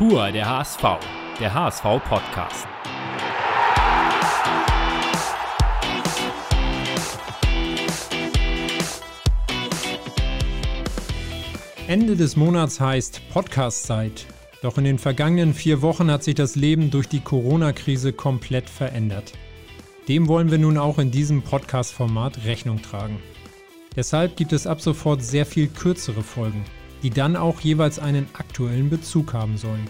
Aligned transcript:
Pur 0.00 0.32
der 0.32 0.48
HSV, 0.48 0.82
der 1.38 1.52
HSV-Podcast. 1.52 2.66
Ende 11.86 12.16
des 12.16 12.36
Monats 12.36 12.80
heißt 12.80 13.20
Podcast-Zeit. 13.30 14.24
Doch 14.62 14.78
in 14.78 14.84
den 14.84 14.98
vergangenen 14.98 15.52
vier 15.52 15.82
Wochen 15.82 16.10
hat 16.10 16.24
sich 16.24 16.34
das 16.34 16.56
Leben 16.56 16.90
durch 16.90 17.06
die 17.06 17.20
Corona-Krise 17.20 18.14
komplett 18.14 18.70
verändert. 18.70 19.34
Dem 20.08 20.28
wollen 20.28 20.50
wir 20.50 20.56
nun 20.56 20.78
auch 20.78 20.98
in 20.98 21.10
diesem 21.10 21.42
Podcast-Format 21.42 22.46
Rechnung 22.46 22.80
tragen. 22.80 23.18
Deshalb 23.96 24.38
gibt 24.38 24.54
es 24.54 24.66
ab 24.66 24.80
sofort 24.80 25.22
sehr 25.22 25.44
viel 25.44 25.68
kürzere 25.68 26.22
Folgen, 26.22 26.64
die 27.02 27.10
dann 27.10 27.36
auch 27.36 27.60
jeweils 27.60 27.98
einen 27.98 28.28
aktuellen 28.34 28.90
Bezug 28.90 29.32
haben 29.32 29.56
sollen. 29.56 29.86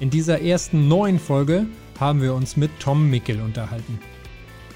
In 0.00 0.10
dieser 0.10 0.40
ersten 0.42 0.88
neuen 0.88 1.18
Folge 1.18 1.66
haben 2.00 2.20
wir 2.20 2.34
uns 2.34 2.56
mit 2.56 2.70
Tom 2.80 3.08
Mickel 3.10 3.40
unterhalten. 3.40 3.98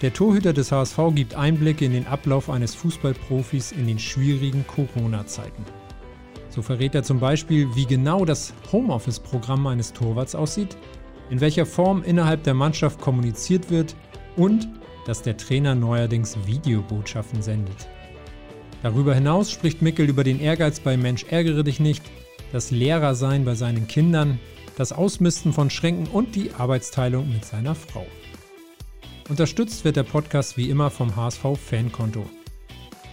Der 0.00 0.12
Torhüter 0.12 0.52
des 0.52 0.70
HSV 0.70 0.98
gibt 1.14 1.34
Einblicke 1.34 1.84
in 1.84 1.92
den 1.92 2.06
Ablauf 2.06 2.48
eines 2.48 2.74
Fußballprofis 2.77 3.73
in 3.73 3.88
den 3.88 3.98
schwierigen 3.98 4.64
Corona-Zeiten. 4.66 5.64
So 6.50 6.62
verrät 6.62 6.95
er 6.95 7.02
zum 7.02 7.19
Beispiel, 7.19 7.69
wie 7.75 7.84
genau 7.84 8.25
das 8.25 8.55
Homeoffice-Programm 8.70 9.66
eines 9.66 9.92
Torwarts 9.92 10.36
aussieht, 10.36 10.77
in 11.30 11.41
welcher 11.41 11.66
Form 11.66 12.05
innerhalb 12.05 12.45
der 12.45 12.55
Mannschaft 12.55 13.00
kommuniziert 13.00 13.70
wird 13.70 13.97
und 14.36 14.69
dass 15.05 15.22
der 15.22 15.36
Trainer 15.36 15.75
neuerdings 15.75 16.36
Videobotschaften 16.47 17.42
sendet. 17.42 17.88
Darüber 18.82 19.14
hinaus 19.14 19.50
spricht 19.50 19.82
Mickel 19.82 20.09
über 20.09 20.24
den 20.24 20.41
Ehrgeiz 20.41 20.80
bei 20.80 20.96
Mensch 20.96 21.24
ärgere 21.24 21.64
dich 21.64 21.80
nicht, 21.80 22.02
das 22.52 22.70
Lehrersein 22.70 23.45
bei 23.45 23.55
seinen 23.55 23.88
Kindern, 23.88 24.38
das 24.77 24.92
Ausmisten 24.92 25.53
von 25.53 25.70
Schränken 25.70 26.06
und 26.06 26.36
die 26.36 26.53
Arbeitsteilung 26.53 27.28
mit 27.33 27.44
seiner 27.44 27.75
Frau. 27.75 28.06
Unterstützt 29.28 29.84
wird 29.84 29.97
der 29.97 30.05
Podcast 30.05 30.56
wie 30.56 30.70
immer 30.70 30.91
vom 30.91 31.14
HSV 31.16 31.42
Fankonto. 31.56 32.25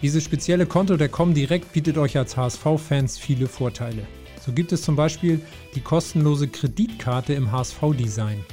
Dieses 0.01 0.23
spezielle 0.23 0.67
Konto 0.67 0.97
der 0.97 1.09
Comdirect 1.09 1.73
bietet 1.73 1.97
euch 1.97 2.17
als 2.17 2.37
HSV-Fans 2.37 3.17
viele 3.17 3.47
Vorteile. 3.47 4.05
So 4.45 4.53
gibt 4.53 4.71
es 4.71 4.83
zum 4.83 4.95
Beispiel 4.95 5.41
die 5.73 5.81
kostenlose 5.81 6.47
Kreditkarte 6.47 7.33
im 7.33 7.51
HSV-Design. 7.51 8.45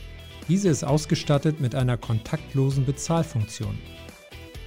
Diese 0.49 0.71
ist 0.71 0.83
ausgestattet 0.83 1.61
mit 1.61 1.75
einer 1.75 1.99
kontaktlosen 1.99 2.87
Bezahlfunktion. 2.87 3.79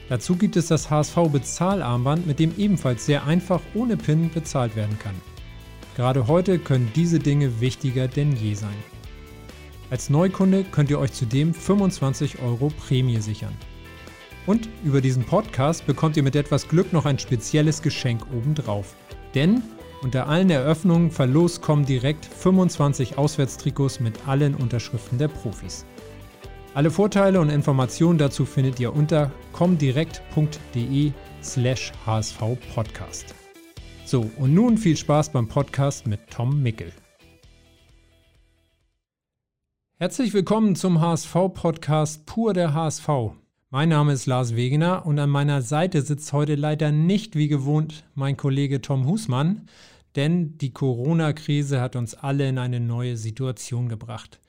Dazu 0.09 0.35
gibt 0.35 0.55
es 0.55 0.67
das 0.67 0.89
HSV-Bezahlarmband, 0.89 2.27
mit 2.27 2.39
dem 2.39 2.53
ebenfalls 2.57 3.05
sehr 3.05 3.25
einfach 3.25 3.61
ohne 3.73 3.97
PIN 3.97 4.29
bezahlt 4.29 4.75
werden 4.75 4.99
kann. 4.99 5.15
Gerade 5.95 6.27
heute 6.27 6.59
können 6.59 6.91
diese 6.95 7.19
Dinge 7.19 7.59
wichtiger 7.59 8.07
denn 8.07 8.35
je 8.35 8.53
sein. 8.53 8.75
Als 9.89 10.09
Neukunde 10.09 10.63
könnt 10.63 10.89
ihr 10.89 10.99
euch 10.99 11.13
zudem 11.13 11.53
25 11.53 12.39
Euro 12.41 12.69
Prämie 12.69 13.21
sichern. 13.21 13.53
Und 14.45 14.69
über 14.83 15.01
diesen 15.01 15.23
Podcast 15.23 15.87
bekommt 15.87 16.17
ihr 16.17 16.23
mit 16.23 16.35
etwas 16.35 16.67
Glück 16.67 16.93
noch 16.93 17.05
ein 17.05 17.17
spezielles 17.17 17.81
Geschenk 17.81 18.21
obendrauf. 18.31 18.95
Denn 19.33 19.63
unter 20.03 20.27
allen 20.27 20.49
Eröffnungen 20.49 21.09
verlost 21.09 21.61
kommen 21.61 21.85
direkt 21.85 22.25
25 22.25 23.17
Auswärtstrikots 23.17 23.99
mit 23.99 24.27
allen 24.27 24.53
Unterschriften 24.53 25.17
der 25.17 25.29
Profis. 25.29 25.85
Alle 26.75 26.91
Vorteile 26.91 27.39
und 27.39 27.47
Informationen 27.47 28.17
dazu 28.17 28.45
findet 28.45 28.81
ihr 28.81 28.93
unter 28.93 29.31
comdirect.de 29.53 31.13
slash 31.41 31.93
hsvpodcast. 32.05 33.33
So, 34.03 34.29
und 34.35 34.53
nun 34.53 34.77
viel 34.77 34.97
Spaß 34.97 35.31
beim 35.31 35.47
Podcast 35.47 36.05
mit 36.05 36.29
Tom 36.29 36.61
Mickel. 36.61 36.91
Herzlich 39.99 40.33
willkommen 40.33 40.75
zum 40.75 40.99
HSV-Podcast 40.99 42.25
Pur 42.25 42.53
der 42.53 42.73
HSV. 42.73 43.07
Mein 43.69 43.87
Name 43.87 44.11
ist 44.11 44.25
Lars 44.25 44.57
Wegener 44.57 45.05
und 45.05 45.17
an 45.17 45.29
meiner 45.29 45.61
Seite 45.61 46.01
sitzt 46.01 46.33
heute 46.33 46.55
leider 46.55 46.91
nicht 46.91 47.37
wie 47.37 47.47
gewohnt 47.47 48.03
mein 48.15 48.35
Kollege 48.35 48.81
Tom 48.81 49.07
Husmann, 49.07 49.69
denn 50.17 50.57
die 50.57 50.73
Corona-Krise 50.73 51.79
hat 51.79 51.95
uns 51.95 52.15
alle 52.15 52.49
in 52.49 52.57
eine 52.57 52.81
neue 52.81 53.15
Situation 53.15 53.87
gebracht. 53.87 54.41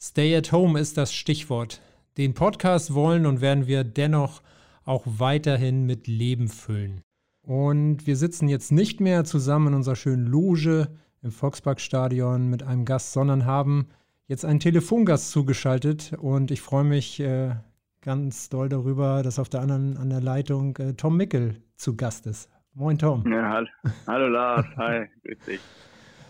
Stay 0.00 0.36
at 0.36 0.52
home 0.52 0.78
ist 0.78 0.96
das 0.96 1.12
Stichwort. 1.12 1.80
Den 2.18 2.32
Podcast 2.32 2.94
wollen 2.94 3.26
und 3.26 3.40
werden 3.40 3.66
wir 3.66 3.82
dennoch 3.82 4.42
auch 4.84 5.02
weiterhin 5.04 5.86
mit 5.86 6.06
Leben 6.06 6.46
füllen. 6.46 7.00
Und 7.42 8.06
wir 8.06 8.14
sitzen 8.14 8.46
jetzt 8.46 8.70
nicht 8.70 9.00
mehr 9.00 9.24
zusammen 9.24 9.68
in 9.68 9.74
unserer 9.74 9.96
schönen 9.96 10.26
Loge 10.26 10.86
im 11.20 11.32
Volksparkstadion 11.32 12.48
mit 12.48 12.62
einem 12.62 12.84
Gast, 12.84 13.12
sondern 13.12 13.44
haben 13.44 13.88
jetzt 14.28 14.44
einen 14.44 14.60
Telefongast 14.60 15.32
zugeschaltet 15.32 16.12
und 16.16 16.52
ich 16.52 16.60
freue 16.60 16.84
mich 16.84 17.18
äh, 17.18 17.56
ganz 18.00 18.50
doll 18.50 18.68
darüber, 18.68 19.24
dass 19.24 19.40
auf 19.40 19.48
der 19.48 19.62
anderen 19.62 19.96
an 19.96 20.10
der 20.10 20.20
Leitung 20.20 20.76
äh, 20.76 20.92
Tom 20.94 21.16
Mickel 21.16 21.60
zu 21.74 21.96
Gast 21.96 22.28
ist. 22.28 22.48
Moin 22.72 22.98
Tom. 22.98 23.24
Ja, 23.28 23.48
hallo, 23.48 23.68
hallo 24.06 24.28
Lars, 24.28 24.66
hi, 24.76 25.06
grüß 25.24 25.38
dich. 25.44 25.60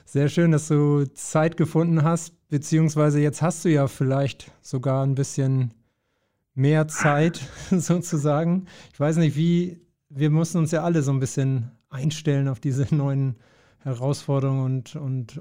Sehr 0.06 0.30
schön, 0.30 0.52
dass 0.52 0.68
du 0.68 1.04
Zeit 1.12 1.58
gefunden 1.58 2.02
hast, 2.02 2.37
beziehungsweise 2.48 3.20
jetzt 3.20 3.42
hast 3.42 3.64
du 3.64 3.68
ja 3.68 3.86
vielleicht 3.88 4.52
sogar 4.62 5.04
ein 5.04 5.14
bisschen 5.14 5.72
mehr 6.54 6.88
Zeit 6.88 7.36
sozusagen. 7.70 8.66
Ich 8.92 9.00
weiß 9.00 9.16
nicht, 9.18 9.36
wie, 9.36 9.80
wir 10.08 10.30
mussten 10.30 10.58
uns 10.58 10.72
ja 10.72 10.82
alle 10.82 11.02
so 11.02 11.12
ein 11.12 11.20
bisschen 11.20 11.70
einstellen 11.90 12.48
auf 12.48 12.60
diese 12.60 12.94
neuen 12.94 13.36
Herausforderungen 13.80 14.64
und, 14.64 14.96
und 14.96 15.40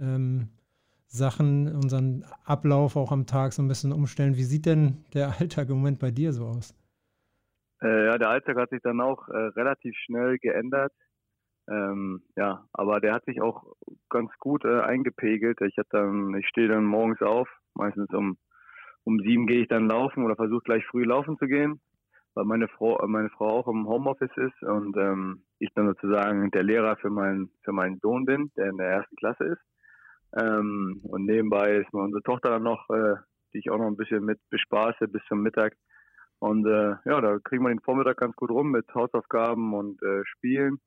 ähm, 0.00 0.48
Sachen, 1.06 1.72
unseren 1.74 2.24
Ablauf 2.44 2.96
auch 2.96 3.12
am 3.12 3.26
Tag 3.26 3.52
so 3.52 3.62
ein 3.62 3.68
bisschen 3.68 3.92
umstellen. 3.92 4.36
Wie 4.36 4.42
sieht 4.42 4.66
denn 4.66 5.04
der 5.14 5.40
Alltag 5.40 5.68
im 5.68 5.76
Moment 5.76 5.98
bei 5.98 6.10
dir 6.10 6.32
so 6.32 6.46
aus? 6.46 6.74
Äh, 7.82 8.06
ja, 8.06 8.18
der 8.18 8.30
Alltag 8.30 8.56
hat 8.56 8.70
sich 8.70 8.82
dann 8.82 9.00
auch 9.00 9.28
äh, 9.28 9.36
relativ 9.36 9.94
schnell 10.04 10.38
geändert. 10.38 10.92
Ähm, 11.68 12.22
ja, 12.36 12.66
aber 12.72 13.00
der 13.00 13.14
hat 13.14 13.24
sich 13.24 13.40
auch 13.40 13.64
ganz 14.08 14.30
gut 14.38 14.64
äh, 14.64 14.80
eingepegelt. 14.80 15.60
Ich 15.62 15.76
hatte 15.78 15.90
dann, 15.92 16.34
ich 16.34 16.46
stehe 16.48 16.68
dann 16.68 16.84
morgens 16.84 17.22
auf, 17.22 17.48
meistens 17.74 18.12
um 18.12 18.36
um 19.06 19.20
sieben 19.20 19.46
gehe 19.46 19.62
ich 19.62 19.68
dann 19.68 19.88
laufen 19.88 20.24
oder 20.24 20.34
versuche 20.34 20.62
gleich 20.64 20.84
früh 20.86 21.04
laufen 21.04 21.38
zu 21.38 21.46
gehen, 21.46 21.80
weil 22.34 22.44
meine 22.44 22.66
Frau 22.66 23.00
meine 23.06 23.30
Frau 23.30 23.60
auch 23.60 23.68
im 23.68 23.86
Homeoffice 23.86 24.36
ist 24.36 24.62
und 24.62 24.96
ähm, 24.96 25.42
ich 25.60 25.70
dann 25.74 25.86
sozusagen 25.86 26.50
der 26.50 26.64
Lehrer 26.64 26.96
für 26.96 27.10
meinen 27.10 27.50
für 27.62 27.72
meinen 27.72 28.00
Sohn 28.00 28.24
bin, 28.24 28.50
der 28.56 28.66
in 28.66 28.78
der 28.78 28.88
ersten 28.88 29.14
Klasse 29.16 29.44
ist. 29.44 29.62
Ähm, 30.36 31.00
und 31.04 31.24
nebenbei 31.24 31.76
ist 31.76 31.94
unsere 31.94 32.22
Tochter 32.22 32.50
dann 32.50 32.64
noch, 32.64 32.90
äh, 32.90 33.14
die 33.54 33.58
ich 33.58 33.70
auch 33.70 33.78
noch 33.78 33.86
ein 33.86 33.96
bisschen 33.96 34.24
mit 34.24 34.40
bespaße 34.50 35.06
bis 35.06 35.22
zum 35.28 35.40
Mittag. 35.40 35.76
Und 36.40 36.66
äh, 36.66 36.96
ja, 37.04 37.20
da 37.20 37.38
kriegen 37.38 37.62
wir 37.62 37.70
den 37.70 37.80
Vormittag 37.80 38.16
ganz 38.18 38.34
gut 38.34 38.50
rum 38.50 38.72
mit 38.72 38.92
Hausaufgaben 38.92 39.72
und 39.72 40.02
äh, 40.02 40.24
Spielen 40.26 40.80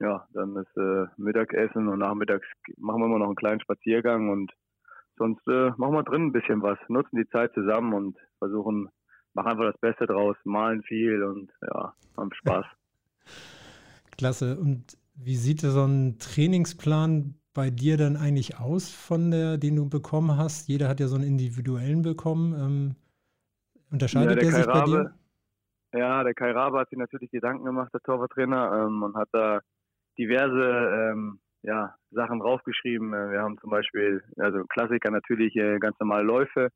ja, 0.00 0.26
dann 0.32 0.56
ist 0.56 0.76
äh, 0.76 1.06
Mittagessen 1.16 1.88
und 1.88 1.98
nachmittags 1.98 2.46
machen 2.76 3.00
wir 3.00 3.06
immer 3.06 3.18
noch 3.18 3.26
einen 3.26 3.36
kleinen 3.36 3.60
Spaziergang 3.60 4.30
und 4.30 4.52
sonst 5.16 5.46
äh, 5.48 5.70
machen 5.76 5.94
wir 5.94 6.04
drin 6.04 6.26
ein 6.26 6.32
bisschen 6.32 6.62
was, 6.62 6.78
nutzen 6.88 7.16
die 7.16 7.28
Zeit 7.28 7.52
zusammen 7.54 7.92
und 7.92 8.16
versuchen, 8.38 8.88
machen 9.34 9.52
einfach 9.52 9.72
das 9.72 9.80
Beste 9.80 10.06
draus, 10.06 10.36
malen 10.44 10.82
viel 10.82 11.22
und 11.22 11.50
ja, 11.62 11.92
haben 12.16 12.32
Spaß. 12.32 12.66
Klasse. 14.16 14.58
Und 14.58 14.96
wie 15.14 15.36
sieht 15.36 15.60
so 15.60 15.84
ein 15.84 16.18
Trainingsplan 16.18 17.34
bei 17.54 17.70
dir 17.70 17.96
dann 17.96 18.16
eigentlich 18.16 18.58
aus, 18.58 18.90
von 18.90 19.30
der, 19.30 19.58
den 19.58 19.76
du 19.76 19.88
bekommen 19.88 20.36
hast? 20.36 20.68
Jeder 20.68 20.88
hat 20.88 21.00
ja 21.00 21.08
so 21.08 21.16
einen 21.16 21.24
individuellen 21.24 22.02
bekommen. 22.02 22.52
Ähm, 22.54 22.96
unterscheidet 23.90 24.30
ja, 24.30 24.34
der, 24.36 24.50
der 24.50 24.52
sich 24.52 24.66
Rabe, 24.66 24.90
bei 24.90 25.98
dir? 25.98 25.98
Ja, 26.00 26.22
der 26.22 26.34
Kai 26.34 26.50
Rabe 26.52 26.78
hat 26.78 26.90
sich 26.90 26.98
natürlich 26.98 27.30
Gedanken 27.30 27.64
gemacht, 27.64 27.92
der 27.92 28.00
Torwarttrainer, 28.00 28.86
ähm, 28.86 29.02
und 29.02 29.16
hat 29.16 29.28
da 29.32 29.60
diverse 30.18 31.12
ähm, 31.12 31.38
ja, 31.62 31.94
Sachen 32.10 32.40
draufgeschrieben. 32.40 33.12
Äh, 33.12 33.30
wir 33.32 33.40
haben 33.40 33.58
zum 33.58 33.70
Beispiel, 33.70 34.22
also 34.36 34.64
Klassiker 34.64 35.10
natürlich 35.10 35.54
äh, 35.56 35.78
ganz 35.78 35.98
normale 36.00 36.24
Läufe. 36.24 36.70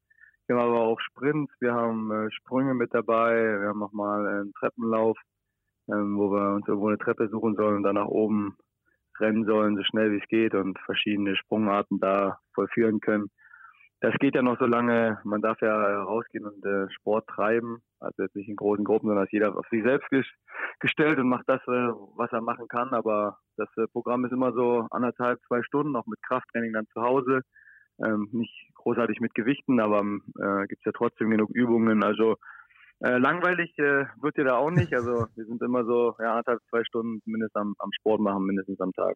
Wir 0.47 0.56
haben 0.56 0.69
aber 0.69 0.81
auch 0.81 1.00
Sprints, 1.00 1.53
wir 1.61 1.73
haben 1.73 2.11
äh, 2.11 2.31
Sprünge 2.33 2.75
mit 2.75 2.93
dabei, 2.93 3.61
wir 3.61 3.69
haben 3.69 3.79
nochmal 3.79 4.27
einen 4.27 4.53
Treppenlauf, 4.55 5.17
ähm, 5.89 6.19
wo 6.19 6.31
wir 6.33 6.55
uns 6.55 6.67
irgendwo 6.67 6.89
eine 6.89 6.99
Treppe 6.99 7.29
suchen 7.29 7.55
sollen 7.55 7.77
und 7.77 7.83
dann 7.85 7.94
nach 7.94 8.06
oben 8.06 8.56
rennen 9.21 9.45
sollen, 9.45 9.77
so 9.77 9.83
schnell 9.85 10.11
wie 10.12 10.19
es 10.19 10.29
geht 10.29 10.55
und 10.55 10.79
verschiedene 10.81 11.37
Sprungarten 11.37 12.00
da 12.00 12.38
vollführen 12.55 13.00
können 13.00 13.31
das 14.02 14.14
geht 14.19 14.34
ja 14.34 14.43
noch 14.43 14.58
so 14.58 14.66
lange, 14.66 15.20
man 15.22 15.40
darf 15.40 15.60
ja 15.60 16.02
rausgehen 16.02 16.44
und 16.44 16.64
äh, 16.66 16.90
Sport 16.90 17.28
treiben, 17.28 17.82
also 18.00 18.25
jetzt 18.25 18.34
nicht 18.34 18.49
in 18.49 18.56
großen 18.56 18.84
Gruppen, 18.84 19.06
sondern 19.06 19.25
ist 19.25 19.32
jeder 19.32 19.56
auf 19.56 19.66
sich 19.70 19.84
selbst 19.84 20.08
gestellt 20.81 21.19
und 21.20 21.28
macht 21.28 21.49
das, 21.49 21.60
äh, 21.69 21.93
was 22.16 22.32
er 22.32 22.40
machen 22.40 22.66
kann. 22.66 22.94
Aber 22.94 23.38
das 23.56 23.69
äh, 23.76 23.87
Programm 23.87 24.25
ist 24.25 24.32
immer 24.32 24.52
so 24.52 24.88
anderthalb, 24.90 25.40
zwei 25.46 25.62
Stunden, 25.62 25.94
auch 25.94 26.06
mit 26.06 26.20
Krafttraining 26.22 26.72
dann 26.72 26.88
zu 26.93 27.00
Hause. 27.00 27.43
Ähm, 28.04 28.28
nicht 28.32 28.75
großartig 28.75 29.20
mit 29.20 29.34
Gewichten, 29.34 29.78
aber 29.78 30.00
äh, 30.00 30.66
gibt 30.66 30.81
es 30.81 30.87
ja 30.87 30.93
trotzdem 30.93 31.31
genug 31.31 31.50
Übungen. 31.50 32.02
Also 32.02 32.37
äh, 33.04 33.19
langweilig 33.19 33.78
äh, 33.78 34.06
wird 34.20 34.37
dir 34.37 34.44
da 34.44 34.56
auch 34.56 34.72
nicht. 34.72 34.93
Also 34.94 35.26
wir 35.37 35.44
sind 35.44 35.62
immer 35.62 35.84
so 35.84 36.16
ja, 36.19 36.32
anderthalb, 36.32 36.60
zwei 36.70 36.82
Stunden 36.82 37.22
mindestens 37.25 37.60
am, 37.60 37.75
am 37.78 37.90
Sport 37.93 38.20
machen, 38.20 38.46
mindestens 38.46 38.81
am 38.81 38.93
Tag. 38.94 39.14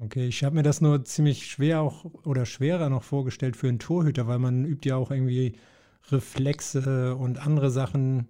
Okay, 0.00 0.26
ich 0.26 0.42
habe 0.42 0.56
mir 0.56 0.62
das 0.62 0.80
nur 0.80 1.04
ziemlich 1.04 1.46
schwer 1.46 1.80
auch 1.80 2.04
oder 2.24 2.46
schwerer 2.46 2.90
noch 2.90 3.04
vorgestellt 3.04 3.56
für 3.56 3.68
einen 3.68 3.78
Torhüter, 3.78 4.26
weil 4.26 4.40
man 4.40 4.64
übt 4.64 4.88
ja 4.88 4.96
auch 4.96 5.10
irgendwie 5.10 5.56
Reflexe 6.10 7.14
und 7.14 7.44
andere 7.44 7.70
Sachen, 7.70 8.28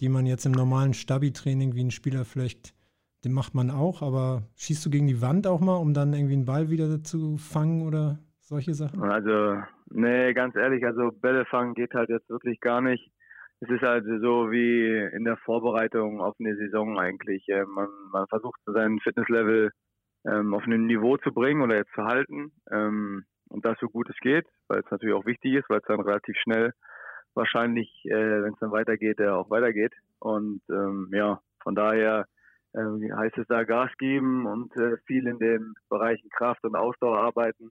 die 0.00 0.08
man 0.08 0.26
jetzt 0.26 0.44
im 0.44 0.52
normalen 0.52 0.92
Stabi-Training 0.92 1.74
wie 1.74 1.84
ein 1.84 1.90
Spieler 1.90 2.24
vielleicht, 2.24 2.74
den 3.24 3.32
macht 3.32 3.54
man 3.54 3.70
auch, 3.70 4.02
aber 4.02 4.42
schießt 4.56 4.84
du 4.84 4.90
gegen 4.90 5.06
die 5.06 5.22
Wand 5.22 5.46
auch 5.46 5.60
mal, 5.60 5.76
um 5.76 5.94
dann 5.94 6.12
irgendwie 6.12 6.34
einen 6.34 6.44
Ball 6.44 6.70
wieder 6.70 7.02
zu 7.02 7.38
fangen 7.38 7.86
oder 7.86 8.18
solche 8.38 8.74
Sachen? 8.74 9.02
Also, 9.02 9.62
nee, 9.90 10.34
ganz 10.34 10.54
ehrlich, 10.54 10.84
also 10.84 11.10
Bälle 11.10 11.46
fangen 11.46 11.74
geht 11.74 11.94
halt 11.94 12.10
jetzt 12.10 12.28
wirklich 12.28 12.60
gar 12.60 12.82
nicht. 12.82 13.10
Es 13.60 13.70
ist 13.70 13.82
halt 13.82 14.04
so 14.04 14.50
wie 14.50 15.16
in 15.16 15.24
der 15.24 15.38
Vorbereitung 15.38 16.20
auf 16.20 16.36
eine 16.38 16.56
Saison 16.56 16.98
eigentlich. 16.98 17.46
Man, 17.48 17.88
man 18.12 18.26
versucht 18.28 18.60
sein 18.66 19.00
Fitnesslevel 19.00 19.72
ähm, 20.26 20.54
auf 20.54 20.64
ein 20.66 20.86
Niveau 20.86 21.16
zu 21.18 21.32
bringen 21.32 21.62
oder 21.62 21.76
jetzt 21.76 21.92
zu 21.94 22.04
halten. 22.04 22.52
Ähm, 22.70 23.24
und 23.48 23.64
das 23.64 23.78
so 23.80 23.88
gut 23.88 24.10
es 24.10 24.16
geht, 24.20 24.46
weil 24.68 24.80
es 24.80 24.90
natürlich 24.90 25.14
auch 25.14 25.26
wichtig 25.26 25.54
ist, 25.54 25.70
weil 25.70 25.78
es 25.78 25.86
dann 25.86 26.00
relativ 26.00 26.36
schnell 26.38 26.72
wahrscheinlich, 27.34 27.88
äh, 28.06 28.42
wenn 28.42 28.54
es 28.54 28.58
dann 28.58 28.72
weitergeht, 28.72 29.20
äh, 29.20 29.28
auch 29.28 29.50
weitergeht. 29.50 29.92
Und 30.18 30.62
ähm, 30.70 31.10
ja, 31.12 31.40
von 31.62 31.74
daher 31.74 32.26
äh, 32.72 33.12
heißt 33.14 33.38
es 33.38 33.46
da 33.46 33.64
Gas 33.64 33.90
geben 33.98 34.46
und 34.46 34.74
äh, 34.76 34.96
viel 35.06 35.26
in 35.26 35.38
den 35.38 35.74
Bereichen 35.88 36.28
Kraft 36.30 36.64
und 36.64 36.74
Ausdauer 36.74 37.18
arbeiten, 37.18 37.70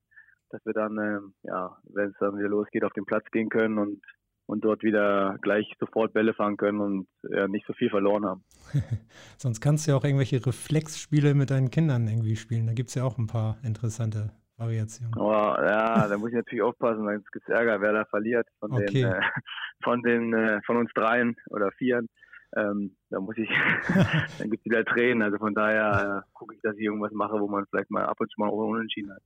dass 0.49 0.65
wir 0.65 0.73
dann, 0.73 0.97
äh, 0.97 1.47
ja, 1.47 1.75
wenn 1.93 2.09
es 2.09 2.17
dann 2.19 2.37
wieder 2.37 2.49
losgeht, 2.49 2.83
auf 2.83 2.93
den 2.93 3.05
Platz 3.05 3.25
gehen 3.31 3.49
können 3.49 3.77
und 3.77 4.01
und 4.45 4.63
dort 4.63 4.83
wieder 4.83 5.37
gleich 5.41 5.71
sofort 5.79 6.13
Bälle 6.13 6.33
fangen 6.33 6.57
können 6.57 6.79
und 6.79 7.07
ja, 7.29 7.47
nicht 7.47 7.65
so 7.67 7.73
viel 7.73 7.89
verloren 7.89 8.25
haben. 8.25 8.43
Sonst 9.37 9.61
kannst 9.61 9.87
du 9.87 9.91
ja 9.91 9.97
auch 9.97 10.03
irgendwelche 10.03 10.45
Reflexspiele 10.45 11.33
mit 11.33 11.49
deinen 11.49 11.71
Kindern 11.71 12.07
irgendwie 12.07 12.35
spielen. 12.35 12.67
Da 12.67 12.73
gibt 12.73 12.89
es 12.89 12.95
ja 12.95 13.03
auch 13.03 13.17
ein 13.17 13.27
paar 13.27 13.57
interessante 13.63 14.31
Variationen. 14.57 15.13
Oh, 15.17 15.31
ja, 15.31 16.07
da 16.07 16.17
muss 16.17 16.29
ich 16.29 16.35
natürlich 16.35 16.63
aufpassen, 16.63 17.03
sonst 17.03 17.31
gibt 17.31 17.47
es 17.47 17.53
Ärger, 17.53 17.81
wer 17.81 17.93
da 17.93 18.05
verliert 18.05 18.47
von 18.59 18.71
okay. 18.71 18.85
den, 18.85 19.11
äh, 19.11 19.21
von 19.83 20.01
den, 20.01 20.33
äh, 20.33 20.61
von 20.65 20.77
uns 20.77 20.91
dreien 20.93 21.35
oder 21.49 21.71
vieren. 21.71 22.07
Ähm, 22.55 22.95
da 23.09 23.19
muss 23.19 23.35
ich, 23.37 23.49
dann 24.39 24.49
gibt 24.49 24.65
es 24.65 24.71
wieder 24.71 24.85
Tränen. 24.85 25.23
Also 25.23 25.37
von 25.39 25.53
daher 25.53 26.23
äh, 26.23 26.29
gucke 26.33 26.55
ich, 26.55 26.61
dass 26.61 26.75
ich 26.77 26.83
irgendwas 26.83 27.11
mache, 27.11 27.37
wo 27.39 27.49
man 27.49 27.65
vielleicht 27.69 27.91
mal 27.91 28.05
ab 28.05 28.17
und 28.19 28.31
zu 28.31 28.39
mal 28.39 28.47
unentschieden 28.47 29.11
hat. 29.11 29.21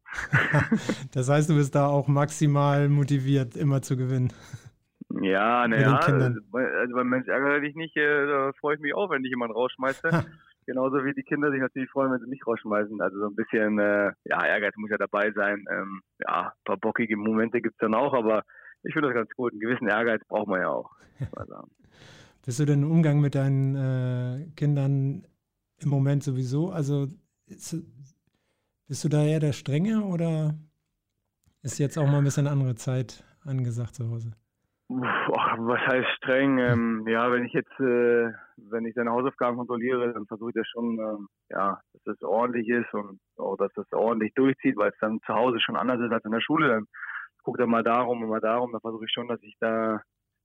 das 1.11 1.29
heißt, 1.29 1.49
du 1.49 1.55
bist 1.55 1.75
da 1.75 1.85
auch 1.85 2.07
maximal 2.07 2.89
motiviert, 2.89 3.55
immer 3.55 3.83
zu 3.83 3.97
gewinnen. 3.97 4.33
Ja, 5.21 5.67
naja, 5.67 5.95
also, 5.95 6.23
also 6.23 6.95
beim 6.95 7.09
Mensch 7.09 7.27
ärgere 7.27 7.61
dich 7.61 7.75
nicht, 7.75 7.97
äh, 7.97 8.27
da 8.27 8.51
freue 8.59 8.75
ich 8.75 8.81
mich 8.81 8.93
auch, 8.93 9.09
wenn 9.09 9.23
dich 9.23 9.31
jemand 9.31 9.55
rausschmeißt. 9.55 10.03
Genauso 10.65 11.03
wie 11.03 11.13
die 11.13 11.23
Kinder 11.23 11.49
sich 11.49 11.61
natürlich 11.61 11.89
freuen, 11.89 12.11
wenn 12.11 12.19
sie 12.19 12.29
mich 12.29 12.45
rausschmeißen. 12.45 13.01
Also 13.01 13.19
so 13.19 13.25
ein 13.25 13.35
bisschen, 13.35 13.79
äh, 13.79 14.11
ja, 14.25 14.45
Ehrgeiz 14.45 14.75
muss 14.77 14.91
ja 14.91 14.97
dabei 14.97 15.31
sein. 15.31 15.65
Ähm, 15.71 16.01
ja, 16.19 16.49
ein 16.49 16.63
paar 16.63 16.77
bockige 16.77 17.17
Momente 17.17 17.59
gibt 17.59 17.73
es 17.73 17.79
dann 17.79 17.95
auch, 17.95 18.13
aber 18.13 18.43
ich 18.83 18.93
finde 18.93 19.07
das 19.07 19.15
ganz 19.15 19.31
gut. 19.31 19.51
Einen 19.51 19.61
gewissen 19.61 19.87
Ehrgeiz 19.87 20.21
braucht 20.27 20.47
man 20.47 20.61
ja 20.61 20.69
auch. 20.69 20.91
Bist 22.45 22.59
du 22.59 22.65
denn 22.65 22.83
im 22.83 22.91
Umgang 22.91 23.19
mit 23.19 23.35
deinen 23.35 23.75
äh, 23.75 24.45
Kindern 24.55 25.25
im 25.79 25.89
Moment 25.89 26.23
sowieso? 26.23 26.69
Also 26.69 27.07
ist, 27.47 27.75
bist 28.87 29.03
du 29.03 29.09
da 29.09 29.23
eher 29.23 29.39
der 29.39 29.53
Strenge 29.53 30.03
oder 30.03 30.53
ist 31.63 31.79
jetzt 31.79 31.97
auch 31.97 32.05
mal 32.05 32.19
ein 32.19 32.23
bisschen 32.23 32.47
andere 32.47 32.75
Zeit 32.75 33.23
angesagt 33.43 33.95
zu 33.95 34.09
Hause? 34.09 34.31
Was 34.89 35.79
heißt 35.81 36.09
streng? 36.17 36.57
Ähm, 36.57 37.05
ja, 37.07 37.31
wenn 37.31 37.45
ich 37.45 37.53
jetzt, 37.53 37.79
äh, 37.79 38.31
wenn 38.57 38.85
ich 38.85 38.95
seine 38.95 39.11
Hausaufgaben 39.11 39.57
kontrolliere, 39.57 40.13
dann 40.13 40.25
versuche 40.25 40.49
ich 40.49 40.55
das 40.55 40.67
schon, 40.67 40.97
ähm, 40.99 41.27
ja, 41.49 41.79
dass 41.93 42.01
das 42.05 42.21
ordentlich 42.23 42.67
ist 42.67 42.91
und 42.93 43.19
auch, 43.37 43.55
dass 43.57 43.71
das 43.73 43.85
ordentlich 43.93 44.33
durchzieht, 44.33 44.77
weil 44.77 44.89
es 44.89 44.97
dann 44.99 45.19
zu 45.25 45.33
Hause 45.33 45.59
schon 45.59 45.75
anders 45.75 46.01
ist 46.01 46.11
als 46.11 46.25
in 46.25 46.31
der 46.31 46.41
Schule. 46.41 46.69
Dann 46.69 46.85
guckt 47.43 47.59
er 47.59 47.67
mal 47.67 47.83
darum 47.83 48.23
und 48.23 48.29
mal 48.29 48.41
darum. 48.41 48.71
Dann 48.71 48.81
versuche 48.81 49.05
ich 49.05 49.11
schon, 49.11 49.27
dass 49.27 49.41
ich 49.43 49.55
da 49.59 50.01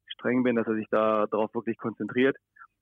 streng 0.06 0.43
bin, 0.43 0.56
dass 0.56 0.67
er 0.67 0.75
sich 0.75 0.88
da 0.90 1.26
darauf 1.26 1.55
wirklich 1.55 1.79
konzentriert. 1.79 2.37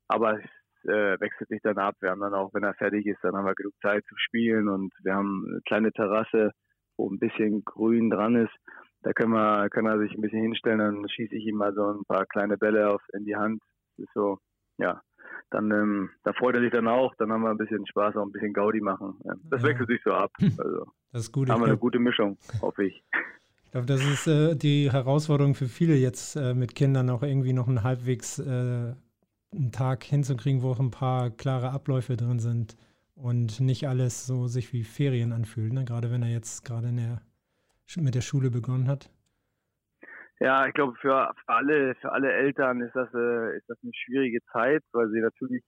Aber 0.08 0.41
es 0.41 0.91
äh, 0.91 1.20
wechselt 1.20 1.49
sich 1.49 1.62
dann 1.62 1.79
ab. 1.79 1.94
Wir 2.00 2.11
haben 2.11 2.20
dann 2.20 2.35
auch, 2.35 2.53
wenn 2.55 2.65
er 2.65 2.75
fertig 2.75 3.06
ist, 3.06 3.23
dann 3.23 3.37
haben 3.37 3.47
wir 3.47 3.55
genug 3.55 3.75
Zeit 3.81 4.05
zu 4.06 4.17
spielen 4.17 4.69
und 4.69 4.93
wir 5.05 5.15
haben 5.15 5.44
eine 5.49 5.61
kleine 5.65 5.93
Terrasse, 5.93 6.50
wo 6.97 7.08
ein 7.08 7.20
bisschen 7.20 7.65
Grün 7.65 8.11
dran 8.11 8.35
ist 8.35 8.55
da 9.03 9.13
können 9.13 9.33
wir, 9.33 9.69
kann 9.71 9.87
er 9.87 9.99
sich 9.99 10.13
ein 10.13 10.21
bisschen 10.21 10.43
hinstellen, 10.43 10.79
dann 10.79 11.09
schieße 11.09 11.35
ich 11.35 11.47
ihm 11.47 11.57
mal 11.57 11.75
so 11.75 11.87
ein 11.91 12.05
paar 12.05 12.27
kleine 12.27 12.57
Bälle 12.57 12.91
auf, 12.91 13.03
in 13.13 13.25
die 13.25 13.37
Hand. 13.37 13.63
Das 13.97 14.07
ist 14.07 14.15
so, 14.15 14.39
ja. 14.79 15.03
Dann, 15.51 15.71
ähm, 15.71 16.11
da 16.25 16.33
freut 16.33 16.55
er 16.55 16.61
sich 16.61 16.73
dann 16.73 16.89
auch, 16.89 17.15
dann 17.17 17.31
haben 17.31 17.43
wir 17.43 17.51
ein 17.51 17.59
bisschen 17.59 17.87
Spaß, 17.87 18.17
auch 18.17 18.25
ein 18.25 18.33
bisschen 18.33 18.53
Gaudi 18.53 18.81
machen. 18.81 19.15
Ja, 19.25 19.35
das 19.45 19.63
ja. 19.63 19.69
wechselt 19.69 19.89
sich 19.89 20.01
so 20.05 20.13
ab. 20.13 20.31
Also, 20.59 20.87
das 21.13 21.23
ist 21.23 21.33
gut. 21.33 21.49
Haben 21.51 21.61
wir 21.61 21.67
eine 21.67 21.77
gute 21.77 21.99
Mischung, 21.99 22.39
hoffe 22.61 22.85
ich. 22.85 23.05
Ich 23.65 23.71
glaube, 23.71 23.87
das 23.87 24.05
ist 24.05 24.27
äh, 24.27 24.55
die 24.55 24.91
Herausforderung 24.93 25.55
für 25.55 25.67
viele 25.67 25.95
jetzt 25.95 26.37
äh, 26.37 26.55
mit 26.55 26.75
Kindern 26.75 27.11
auch 27.11 27.23
irgendwie 27.23 27.53
noch 27.53 27.69
einen 27.69 27.83
halbwegs 27.83 28.39
äh, 28.39 28.95
einen 29.55 29.73
Tag 29.73 30.05
hinzukriegen, 30.05 30.63
wo 30.63 30.71
auch 30.71 30.81
ein 30.81 30.91
paar 30.91 31.31
klare 31.31 31.71
Abläufe 31.71 32.17
drin 32.17 32.39
sind 32.39 32.77
und 33.15 33.61
nicht 33.61 33.89
alles 33.89 34.27
so 34.27 34.47
sich 34.47 34.73
wie 34.73 34.85
Ferien 34.85 35.33
anfühlt. 35.33 35.73
Ne? 35.73 35.85
Gerade 35.85 36.11
wenn 36.11 36.23
er 36.23 36.31
jetzt 36.31 36.65
gerade 36.65 36.89
in 36.89 36.97
der 36.97 37.23
mit 38.00 38.15
der 38.15 38.21
Schule 38.21 38.50
begonnen 38.50 38.89
hat? 38.89 39.11
Ja, 40.41 40.67
ich 40.67 40.75
glaube 40.75 40.94
für 41.00 41.33
alle 41.47 41.94
für 41.97 42.12
alle 42.12 42.33
Eltern 42.33 42.81
ist 42.81 42.97
das 42.97 43.09
äh, 43.15 43.56
ist 43.56 43.69
das 43.69 43.79
eine 43.83 43.93
schwierige 43.94 44.41
Zeit, 44.53 44.83
weil 44.93 45.09
sie 45.11 45.21
natürlich 45.21 45.62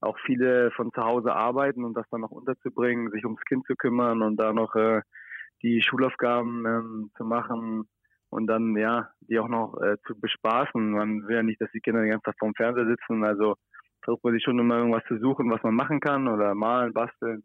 auch 0.00 0.18
viele 0.26 0.70
von 0.72 0.92
zu 0.92 1.02
Hause 1.02 1.32
arbeiten 1.32 1.84
und 1.84 1.94
das 1.94 2.06
dann 2.10 2.20
noch 2.20 2.30
unterzubringen, 2.30 3.10
sich 3.10 3.24
ums 3.24 3.40
Kind 3.48 3.66
zu 3.66 3.74
kümmern 3.74 4.22
und 4.22 4.36
da 4.36 4.52
noch 4.52 4.74
äh, 4.74 5.00
die 5.62 5.82
Schulaufgaben 5.82 6.66
ähm, 6.66 7.10
zu 7.16 7.24
machen 7.24 7.88
und 8.30 8.46
dann 8.46 8.76
ja 8.76 9.10
die 9.20 9.38
auch 9.38 9.48
noch 9.48 9.80
äh, 9.80 9.96
zu 10.06 10.18
bespaßen. 10.18 10.90
Man 10.90 11.26
will 11.26 11.36
ja 11.36 11.42
nicht, 11.42 11.60
dass 11.60 11.70
die 11.72 11.80
Kinder 11.80 12.02
die 12.02 12.10
ganze 12.10 12.24
Zeit 12.24 12.38
vorm 12.38 12.54
Fernseher 12.54 12.86
sitzen, 12.86 13.24
also 13.24 13.56
versucht 14.02 14.24
man 14.24 14.34
sich 14.34 14.42
schon 14.42 14.58
immer 14.58 14.78
irgendwas 14.78 15.04
zu 15.08 15.18
suchen, 15.18 15.50
was 15.50 15.62
man 15.62 15.74
machen 15.74 16.00
kann 16.00 16.28
oder 16.28 16.54
malen, 16.54 16.92
basteln. 16.92 17.42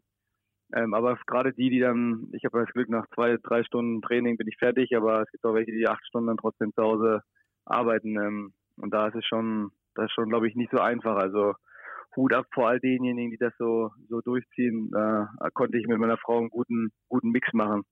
Ähm, 0.74 0.92
aber 0.92 1.16
gerade 1.26 1.52
die, 1.52 1.70
die 1.70 1.78
dann, 1.78 2.28
ich 2.32 2.44
habe 2.44 2.60
das 2.60 2.72
Glück, 2.72 2.88
nach 2.88 3.06
zwei, 3.14 3.36
drei 3.42 3.62
Stunden 3.62 4.02
Training 4.02 4.36
bin 4.36 4.48
ich 4.48 4.56
fertig, 4.58 4.96
aber 4.96 5.22
es 5.22 5.30
gibt 5.30 5.44
auch 5.44 5.54
welche, 5.54 5.70
die 5.70 5.86
acht 5.86 6.04
Stunden 6.06 6.26
dann 6.26 6.36
trotzdem 6.36 6.72
zu 6.74 6.82
Hause 6.82 7.22
arbeiten. 7.64 8.16
Ähm, 8.16 8.52
und 8.76 8.92
da 8.92 9.06
ist 9.06 9.14
es 9.14 9.24
schon, 9.24 9.70
das 9.94 10.06
ist 10.06 10.12
schon, 10.14 10.28
glaube 10.28 10.48
ich, 10.48 10.56
nicht 10.56 10.72
so 10.72 10.80
einfach. 10.80 11.16
Also 11.16 11.54
Hut 12.16 12.32
ab 12.34 12.46
vor 12.52 12.68
all 12.68 12.80
denjenigen, 12.80 13.30
die 13.30 13.36
das 13.36 13.52
so, 13.58 13.90
so 14.08 14.20
durchziehen. 14.20 14.90
Da 14.90 15.28
konnte 15.52 15.78
ich 15.78 15.86
mit 15.86 15.98
meiner 15.98 16.18
Frau 16.18 16.38
einen 16.38 16.50
guten, 16.50 16.90
guten 17.08 17.30
Mix 17.30 17.52
machen, 17.52 17.82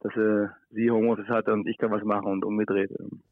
dass 0.00 0.14
äh, 0.16 0.48
sie 0.70 0.90
Homeoffice 0.90 1.28
hat 1.28 1.48
und 1.48 1.66
ich 1.66 1.78
kann 1.78 1.90
was 1.90 2.04
machen 2.04 2.26
und 2.26 2.44
umgedreht. 2.44 2.90
Ähm. 2.98 3.22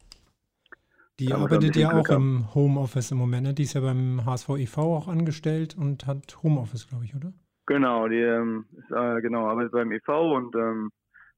Die 1.19 1.33
arbeitet 1.33 1.75
ja 1.75 1.91
auch 1.93 2.09
im 2.09 2.53
Homeoffice 2.53 3.11
im 3.11 3.17
Moment. 3.17 3.47
Ne? 3.47 3.53
Die 3.53 3.63
ist 3.63 3.73
ja 3.73 3.81
beim 3.81 4.25
HSV 4.25 4.49
e.V. 4.57 4.95
auch 4.95 5.07
angestellt 5.07 5.75
und 5.75 6.05
hat 6.05 6.43
Homeoffice, 6.43 6.87
glaube 6.87 7.05
ich, 7.05 7.15
oder? 7.15 7.33
Genau, 7.67 8.07
die 8.07 8.21
ähm, 8.21 8.65
ist, 8.77 8.91
äh, 8.91 9.21
genau, 9.21 9.47
arbeitet 9.47 9.73
beim 9.73 9.91
EV 9.91 10.07
und 10.35 10.55
ähm, 10.55 10.89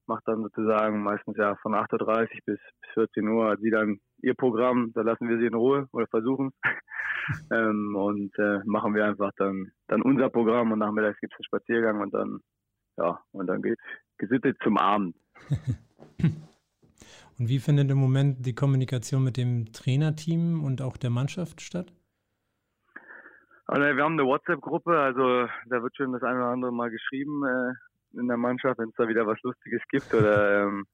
macht 0.05 0.27
dann 0.27 0.43
sozusagen 0.43 1.01
meistens 1.01 1.36
ja 1.38 1.55
von 1.62 1.74
8.30 1.74 2.01
Uhr 2.01 2.27
bis, 2.45 2.59
bis 2.81 2.93
14 2.93 3.27
Uhr 3.27 3.50
hat 3.50 3.59
sie 3.62 3.71
dann 3.71 4.00
ihr 4.21 4.36
Programm, 4.36 4.91
da 4.93 5.01
lassen 5.01 5.27
wir 5.27 5.39
sie 5.39 5.48
in 5.48 5.55
Ruhe 5.55 5.88
oder 5.91 6.05
versuchen 6.07 6.51
ähm, 7.51 7.95
und 7.95 8.31
äh, 8.38 8.59
machen 8.65 8.93
wir 8.93 9.05
einfach 9.05 9.31
dann, 9.38 9.71
dann 9.88 10.03
unser 10.03 10.29
Programm 10.29 10.71
und 10.71 10.79
nachmittags 10.79 11.19
gibt 11.19 11.33
es 11.33 11.39
einen 11.39 11.45
Spaziergang 11.45 12.00
und 12.00 12.13
dann, 12.13 12.39
ja, 12.98 13.19
und 13.31 13.48
dann 13.48 13.63
geht 13.63 13.79
gesittet 14.19 14.57
zum 14.63 14.77
Abend. 14.77 15.15
und 16.21 17.50
wie 17.50 17.59
findet 17.59 17.89
im 17.89 17.98
Moment 17.98 18.45
die 18.45 18.53
Kommunikation 18.53 19.24
mit 19.24 19.36
dem 19.36 19.71
Trainerteam 19.71 20.63
und 20.63 20.83
auch 20.83 20.98
der 20.98 21.09
Mannschaft 21.09 21.62
statt? 21.62 21.91
Wir 23.71 24.03
haben 24.03 24.13
eine 24.13 24.25
WhatsApp-Gruppe, 24.25 24.97
also 24.97 25.47
da 25.67 25.83
wird 25.83 25.95
schon 25.95 26.11
das 26.11 26.23
eine 26.23 26.39
oder 26.39 26.47
andere 26.47 26.71
mal 26.71 26.89
geschrieben 26.89 27.43
äh, 27.45 28.19
in 28.19 28.27
der 28.27 28.38
Mannschaft, 28.38 28.79
wenn 28.79 28.89
es 28.89 28.95
da 28.95 29.07
wieder 29.07 29.27
was 29.27 29.39
Lustiges 29.43 29.83
gibt 29.91 30.11
oder 30.11 30.63
ähm, 30.63 30.85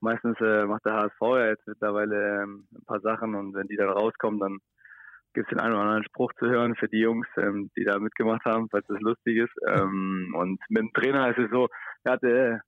meistens 0.00 0.40
äh, 0.40 0.64
macht 0.64 0.86
der 0.86 0.94
HSV 0.94 1.20
ja 1.20 1.48
jetzt 1.48 1.66
mittlerweile 1.66 2.42
ähm, 2.42 2.66
ein 2.74 2.84
paar 2.86 3.00
Sachen 3.00 3.34
und 3.34 3.52
wenn 3.52 3.66
die 3.66 3.76
dann 3.76 3.90
rauskommen, 3.90 4.40
dann 4.40 4.60
gibt 5.34 5.46
es 5.46 5.50
den 5.50 5.60
einen 5.60 5.74
oder 5.74 5.82
anderen 5.82 6.04
Spruch 6.04 6.32
zu 6.38 6.46
hören 6.46 6.74
für 6.74 6.88
die 6.88 7.00
Jungs, 7.00 7.26
ähm, 7.36 7.70
die 7.76 7.84
da 7.84 7.98
mitgemacht 7.98 8.46
haben, 8.46 8.68
falls 8.70 8.86
das 8.86 9.00
lustig 9.00 9.36
ist. 9.36 9.52
Ähm, 9.68 10.34
und 10.34 10.58
mit 10.70 10.84
dem 10.84 10.92
Trainer 10.94 11.28
ist 11.28 11.38
es 11.38 11.50
so, 11.50 11.68
er 12.04 12.12
hatte, 12.12 12.60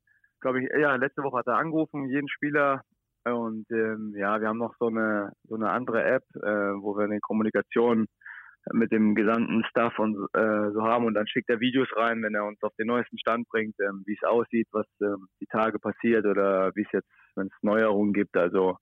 glaube 0.42 0.62
ich, 0.62 0.68
ja, 0.78 0.94
letzte 0.96 1.22
Woche 1.22 1.38
hat 1.38 1.46
er 1.46 1.56
angerufen, 1.56 2.10
jeden 2.10 2.28
Spieler. 2.28 2.82
Und 3.24 3.64
ähm, 3.70 4.12
ja, 4.14 4.38
wir 4.42 4.48
haben 4.48 4.58
noch 4.58 4.74
so 4.78 4.88
eine 4.88 5.32
so 5.44 5.54
eine 5.54 5.70
andere 5.70 6.04
App, 6.04 6.24
äh, 6.36 6.74
wo 6.82 6.98
wir 6.98 7.04
eine 7.04 7.20
Kommunikation 7.20 8.06
mit 8.72 8.92
dem 8.92 9.14
gesamten 9.14 9.64
Staff 9.68 9.98
und 9.98 10.16
äh, 10.32 10.70
so 10.72 10.82
haben 10.82 11.04
und 11.04 11.14
dann 11.14 11.26
schickt 11.26 11.50
er 11.50 11.60
Videos 11.60 11.88
rein, 11.96 12.22
wenn 12.22 12.34
er 12.34 12.46
uns 12.46 12.62
auf 12.62 12.74
den 12.76 12.86
neuesten 12.86 13.18
Stand 13.18 13.48
bringt, 13.48 13.74
ähm, 13.80 14.02
wie 14.06 14.14
es 14.14 14.26
aussieht, 14.26 14.68
was 14.72 14.86
ähm, 15.02 15.28
die 15.40 15.46
Tage 15.46 15.78
passiert 15.78 16.24
oder 16.24 16.74
wie 16.74 16.82
es 16.82 16.92
jetzt, 16.92 17.08
wenn 17.36 17.48
es 17.48 17.62
Neuerungen 17.62 18.12
gibt. 18.12 18.36
Also 18.36 18.78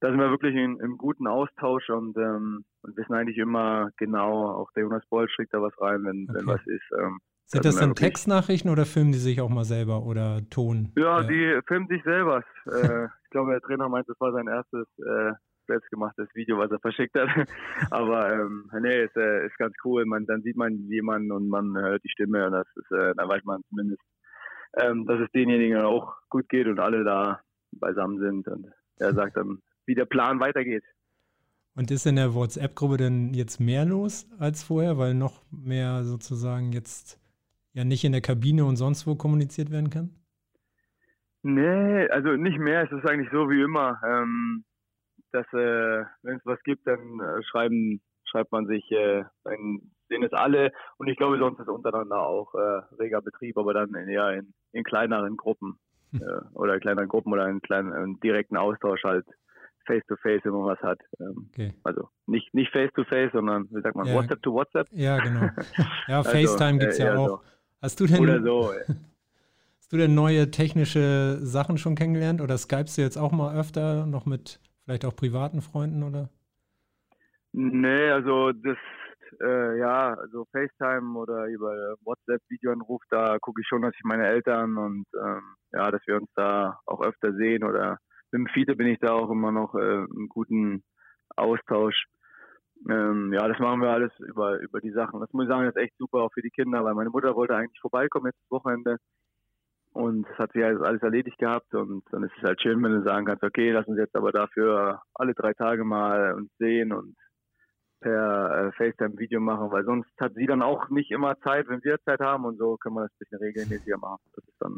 da 0.00 0.08
sind 0.08 0.18
wir 0.18 0.30
wirklich 0.30 0.54
in, 0.54 0.80
im 0.80 0.96
guten 0.98 1.26
Austausch 1.26 1.88
und, 1.90 2.16
ähm, 2.16 2.64
und 2.82 2.96
wissen 2.96 3.14
eigentlich 3.14 3.38
immer 3.38 3.90
genau, 3.98 4.50
auch 4.50 4.70
der 4.72 4.84
Jonas 4.84 5.06
Boll 5.08 5.28
schickt 5.28 5.54
da 5.54 5.62
was 5.62 5.78
rein, 5.80 6.04
wenn, 6.04 6.26
okay. 6.28 6.38
wenn 6.38 6.46
was 6.46 6.66
ist. 6.66 6.90
Ähm, 6.98 7.20
Sind 7.46 7.64
das 7.64 7.76
dann 7.76 7.94
Textnachrichten 7.94 8.70
oder 8.70 8.86
filmen 8.86 9.12
die 9.12 9.18
sich 9.18 9.40
auch 9.40 9.50
mal 9.50 9.64
selber 9.64 10.02
oder 10.04 10.40
Ton? 10.50 10.92
Ja, 10.96 11.20
äh, 11.20 11.28
die 11.28 11.60
filmen 11.68 11.86
sich 11.86 12.02
selber. 12.02 12.42
äh, 12.66 13.04
ich 13.24 13.30
glaube, 13.30 13.52
der 13.52 13.60
Trainer 13.60 13.88
meint, 13.88 14.08
das 14.08 14.18
war 14.18 14.32
sein 14.32 14.48
erstes 14.48 14.86
äh, 14.98 15.32
selbstgemachtes 15.66 16.28
Video, 16.34 16.58
was 16.58 16.70
er 16.70 16.80
verschickt 16.80 17.14
hat. 17.14 17.28
Aber 17.90 18.32
ähm, 18.32 18.70
nee, 18.80 19.04
ist, 19.04 19.16
äh, 19.16 19.46
ist 19.46 19.56
ganz 19.58 19.74
cool. 19.84 20.04
Man, 20.04 20.26
dann 20.26 20.42
sieht 20.42 20.56
man 20.56 20.88
jemanden 20.88 21.32
und 21.32 21.48
man 21.48 21.76
hört 21.76 22.02
die 22.04 22.10
Stimme 22.10 22.46
und 22.46 22.52
das 22.52 22.66
ist, 22.76 22.90
äh, 22.90 23.14
dann 23.16 23.28
weiß 23.28 23.44
man 23.44 23.62
zumindest, 23.68 24.02
ähm, 24.80 25.06
dass 25.06 25.20
es 25.20 25.30
denjenigen 25.32 25.78
auch 25.78 26.14
gut 26.28 26.48
geht 26.48 26.66
und 26.66 26.80
alle 26.80 27.04
da 27.04 27.40
beisammen 27.72 28.18
sind. 28.18 28.48
Und 28.48 28.72
er 28.98 29.14
sagt 29.14 29.36
dann, 29.36 29.60
wie 29.86 29.94
der 29.94 30.06
Plan 30.06 30.40
weitergeht. 30.40 30.84
Und 31.74 31.90
ist 31.90 32.06
in 32.06 32.16
der 32.16 32.34
WhatsApp-Gruppe 32.34 32.98
denn 32.98 33.32
jetzt 33.32 33.58
mehr 33.58 33.84
los 33.86 34.28
als 34.38 34.62
vorher, 34.62 34.98
weil 34.98 35.14
noch 35.14 35.42
mehr 35.50 36.04
sozusagen 36.04 36.72
jetzt 36.72 37.18
ja 37.72 37.84
nicht 37.84 38.04
in 38.04 38.12
der 38.12 38.20
Kabine 38.20 38.66
und 38.66 38.76
sonst 38.76 39.06
wo 39.06 39.14
kommuniziert 39.14 39.70
werden 39.70 39.88
kann? 39.88 40.10
Nee, 41.42 42.06
also 42.08 42.36
nicht 42.36 42.58
mehr. 42.58 42.84
Es 42.84 42.92
ist 42.92 43.08
eigentlich 43.08 43.30
so 43.32 43.48
wie 43.50 43.62
immer. 43.62 44.00
Ähm, 44.06 44.64
dass 45.32 45.46
äh, 45.52 46.04
wenn 46.22 46.36
es 46.36 46.46
was 46.46 46.62
gibt, 46.62 46.86
dann 46.86 47.20
äh, 47.20 47.42
schreiben 47.42 48.00
schreibt 48.32 48.52
man 48.52 48.66
sich, 48.66 48.90
äh, 48.90 49.24
dann 49.44 49.80
sehen 50.08 50.22
es 50.22 50.32
alle 50.32 50.72
und 50.98 51.08
ich 51.08 51.16
glaube 51.16 51.38
sonst 51.38 51.60
ist 51.60 51.68
untereinander 51.68 52.26
auch 52.26 52.54
äh, 52.54 52.82
reger 52.98 53.20
Betrieb, 53.20 53.56
aber 53.58 53.74
dann 53.74 53.94
eher 53.94 54.30
in, 54.30 54.54
in 54.72 54.84
kleineren 54.84 55.36
Gruppen 55.36 55.78
hm. 56.10 56.22
äh, 56.22 56.58
oder 56.58 56.80
kleineren 56.80 57.08
Gruppen 57.08 57.32
oder 57.32 57.48
in 57.48 57.60
kleinen 57.60 57.92
in 57.92 58.20
direkten 58.20 58.56
Austausch 58.56 59.04
halt 59.04 59.26
face 59.86 60.04
to 60.08 60.16
face, 60.16 60.40
wenn 60.44 60.52
man 60.52 60.66
was 60.66 60.80
hat. 60.80 61.00
Ähm, 61.20 61.50
okay. 61.52 61.74
Also 61.84 62.08
nicht 62.26 62.52
nicht 62.54 62.70
face 62.72 62.92
to 62.94 63.04
face, 63.04 63.32
sondern 63.32 63.68
wie 63.70 63.80
sagt 63.80 63.96
man 63.96 64.06
ja, 64.06 64.14
WhatsApp 64.14 64.42
to 64.42 64.52
WhatsApp. 64.52 64.88
Ja 64.92 65.18
genau. 65.18 65.40
Ja 66.08 66.18
also, 66.18 66.30
FaceTime 66.30 66.78
gibt's 66.78 66.98
äh, 66.98 67.06
ja 67.06 67.16
auch. 67.16 67.28
So. 67.28 67.40
Hast 67.80 68.00
du 68.00 68.06
denn 68.06 68.20
oder 68.20 68.42
so? 68.42 68.72
Hast 69.78 69.92
du 69.92 69.96
denn 69.96 70.14
neue 70.14 70.50
technische 70.50 71.38
Sachen 71.40 71.76
schon 71.76 71.96
kennengelernt 71.96 72.40
oder 72.40 72.56
skypst 72.56 72.96
du 72.96 73.02
jetzt 73.02 73.18
auch 73.18 73.32
mal 73.32 73.58
öfter 73.58 74.06
noch 74.06 74.24
mit 74.24 74.60
Vielleicht 74.84 75.04
auch 75.04 75.14
privaten 75.14 75.62
Freunden 75.62 76.02
oder? 76.02 76.28
Nee, 77.52 78.10
also 78.10 78.52
das, 78.52 78.78
äh, 79.40 79.78
ja, 79.78 80.14
also 80.14 80.46
FaceTime 80.52 81.18
oder 81.18 81.46
über 81.46 81.96
WhatsApp-Videoanruf, 82.04 83.02
da 83.10 83.38
gucke 83.38 83.60
ich 83.60 83.66
schon, 83.68 83.82
dass 83.82 83.94
ich 83.94 84.04
meine 84.04 84.26
Eltern 84.26 84.76
und 84.78 85.04
ähm, 85.14 85.42
ja, 85.72 85.90
dass 85.90 86.00
wir 86.06 86.16
uns 86.16 86.30
da 86.34 86.78
auch 86.86 87.02
öfter 87.02 87.34
sehen 87.34 87.64
oder 87.64 87.98
mit 88.30 88.40
dem 88.40 88.46
Fiete 88.52 88.74
bin 88.74 88.86
ich 88.86 88.98
da 88.98 89.12
auch 89.12 89.30
immer 89.30 89.52
noch 89.52 89.74
äh, 89.74 90.04
im 90.04 90.28
guten 90.28 90.82
Austausch. 91.36 92.04
Ähm, 92.88 93.32
ja, 93.32 93.46
das 93.46 93.58
machen 93.58 93.80
wir 93.80 93.90
alles 93.90 94.12
über, 94.18 94.58
über 94.58 94.80
die 94.80 94.90
Sachen. 94.90 95.20
Das 95.20 95.32
muss 95.32 95.44
ich 95.44 95.48
sagen, 95.48 95.66
das 95.66 95.76
ist 95.76 95.82
echt 95.82 95.96
super 95.98 96.22
auch 96.22 96.32
für 96.32 96.42
die 96.42 96.50
Kinder, 96.50 96.82
weil 96.84 96.94
meine 96.94 97.10
Mutter 97.10 97.36
wollte 97.36 97.54
eigentlich 97.54 97.80
vorbeikommen 97.80 98.26
jetzt 98.26 98.50
Wochenende 98.50 98.96
und 99.92 100.26
es 100.28 100.38
hat 100.38 100.52
sich 100.52 100.64
alles 100.64 101.02
erledigt 101.02 101.38
gehabt 101.38 101.74
und 101.74 102.02
dann 102.10 102.22
ist 102.22 102.32
es 102.38 102.42
halt 102.42 102.60
schön, 102.60 102.82
wenn 102.82 102.92
du 102.92 103.02
sagen 103.02 103.26
kannst, 103.26 103.42
okay, 103.42 103.70
lass 103.70 103.86
uns 103.86 103.98
jetzt 103.98 104.16
aber 104.16 104.32
dafür 104.32 105.02
alle 105.14 105.34
drei 105.34 105.52
Tage 105.52 105.84
mal 105.84 106.34
uns 106.34 106.50
sehen 106.58 106.92
und 106.92 107.14
per 108.00 108.68
äh, 108.68 108.72
FaceTime-Video 108.72 109.40
machen, 109.40 109.70
weil 109.70 109.84
sonst 109.84 110.10
hat 110.18 110.34
sie 110.34 110.46
dann 110.46 110.62
auch 110.62 110.88
nicht 110.90 111.10
immer 111.10 111.38
Zeit, 111.40 111.68
wenn 111.68 111.84
wir 111.84 112.00
Zeit 112.04 112.20
haben 112.20 112.44
und 112.44 112.58
so 112.58 112.76
können 112.76 112.96
wir 112.96 113.02
das 113.02 113.12
ein 113.12 113.18
bisschen 113.20 113.38
regelmäßiger 113.38 113.98
machen. 113.98 114.22
Das 114.34 114.44
ist 114.44 114.56
dann, 114.60 114.76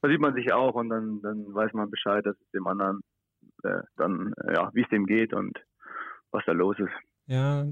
da 0.00 0.08
sieht 0.08 0.20
man 0.20 0.34
sich 0.34 0.52
auch 0.52 0.74
und 0.74 0.88
dann, 0.88 1.20
dann 1.22 1.52
weiß 1.52 1.72
man 1.74 1.90
Bescheid, 1.90 2.24
dass 2.24 2.36
es 2.40 2.50
dem 2.52 2.66
anderen 2.66 3.00
äh, 3.62 3.82
dann, 3.96 4.32
äh, 4.44 4.54
ja, 4.54 4.70
wie 4.74 4.82
es 4.82 4.88
dem 4.88 5.06
geht 5.06 5.32
und 5.32 5.58
was 6.30 6.44
da 6.46 6.52
los 6.52 6.76
ist. 6.78 6.92
Ja, 7.26 7.66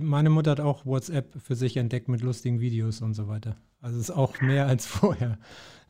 meine 0.00 0.30
Mutter 0.30 0.52
hat 0.52 0.60
auch 0.60 0.86
WhatsApp 0.86 1.34
für 1.40 1.54
sich 1.54 1.76
entdeckt 1.76 2.08
mit 2.08 2.22
lustigen 2.22 2.60
Videos 2.60 3.02
und 3.02 3.14
so 3.14 3.28
weiter. 3.28 3.56
Also 3.80 3.98
es 3.98 4.08
ist 4.08 4.16
auch 4.16 4.40
mehr 4.40 4.66
als 4.66 4.86
vorher. 4.86 5.38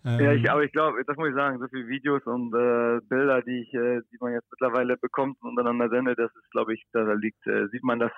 Ähm, 0.04 0.20
ja, 0.20 0.32
ich, 0.32 0.50
aber 0.50 0.62
ich 0.62 0.72
glaube, 0.72 1.02
das 1.06 1.16
muss 1.16 1.30
ich 1.30 1.34
sagen, 1.34 1.58
so 1.58 1.66
viele 1.68 1.88
Videos 1.88 2.22
und 2.26 2.52
äh, 2.54 3.00
Bilder, 3.08 3.40
die 3.40 3.62
ich, 3.62 3.72
äh, 3.72 4.02
die 4.12 4.18
man 4.20 4.32
jetzt 4.32 4.50
mittlerweile 4.50 4.98
bekommt 4.98 5.40
und 5.40 5.50
untereinander 5.50 5.88
sendet, 5.88 6.18
das 6.18 6.30
ist, 6.36 6.50
glaube 6.50 6.74
ich, 6.74 6.84
da 6.92 7.12
liegt, 7.14 7.46
äh, 7.46 7.68
sieht 7.68 7.82
man, 7.82 7.98
dass, 7.98 8.12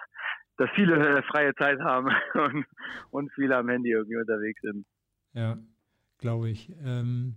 dass 0.56 0.68
viele 0.74 0.96
äh, 0.96 1.22
freie 1.22 1.54
Zeit 1.54 1.78
haben 1.80 2.08
und, 2.34 2.66
und 3.10 3.32
viele 3.34 3.56
am 3.56 3.68
Handy 3.68 3.90
irgendwie 3.90 4.16
unterwegs 4.16 4.60
sind. 4.62 4.84
Ja, 5.32 5.58
glaube 6.18 6.50
ich. 6.50 6.72
Ähm, 6.84 7.36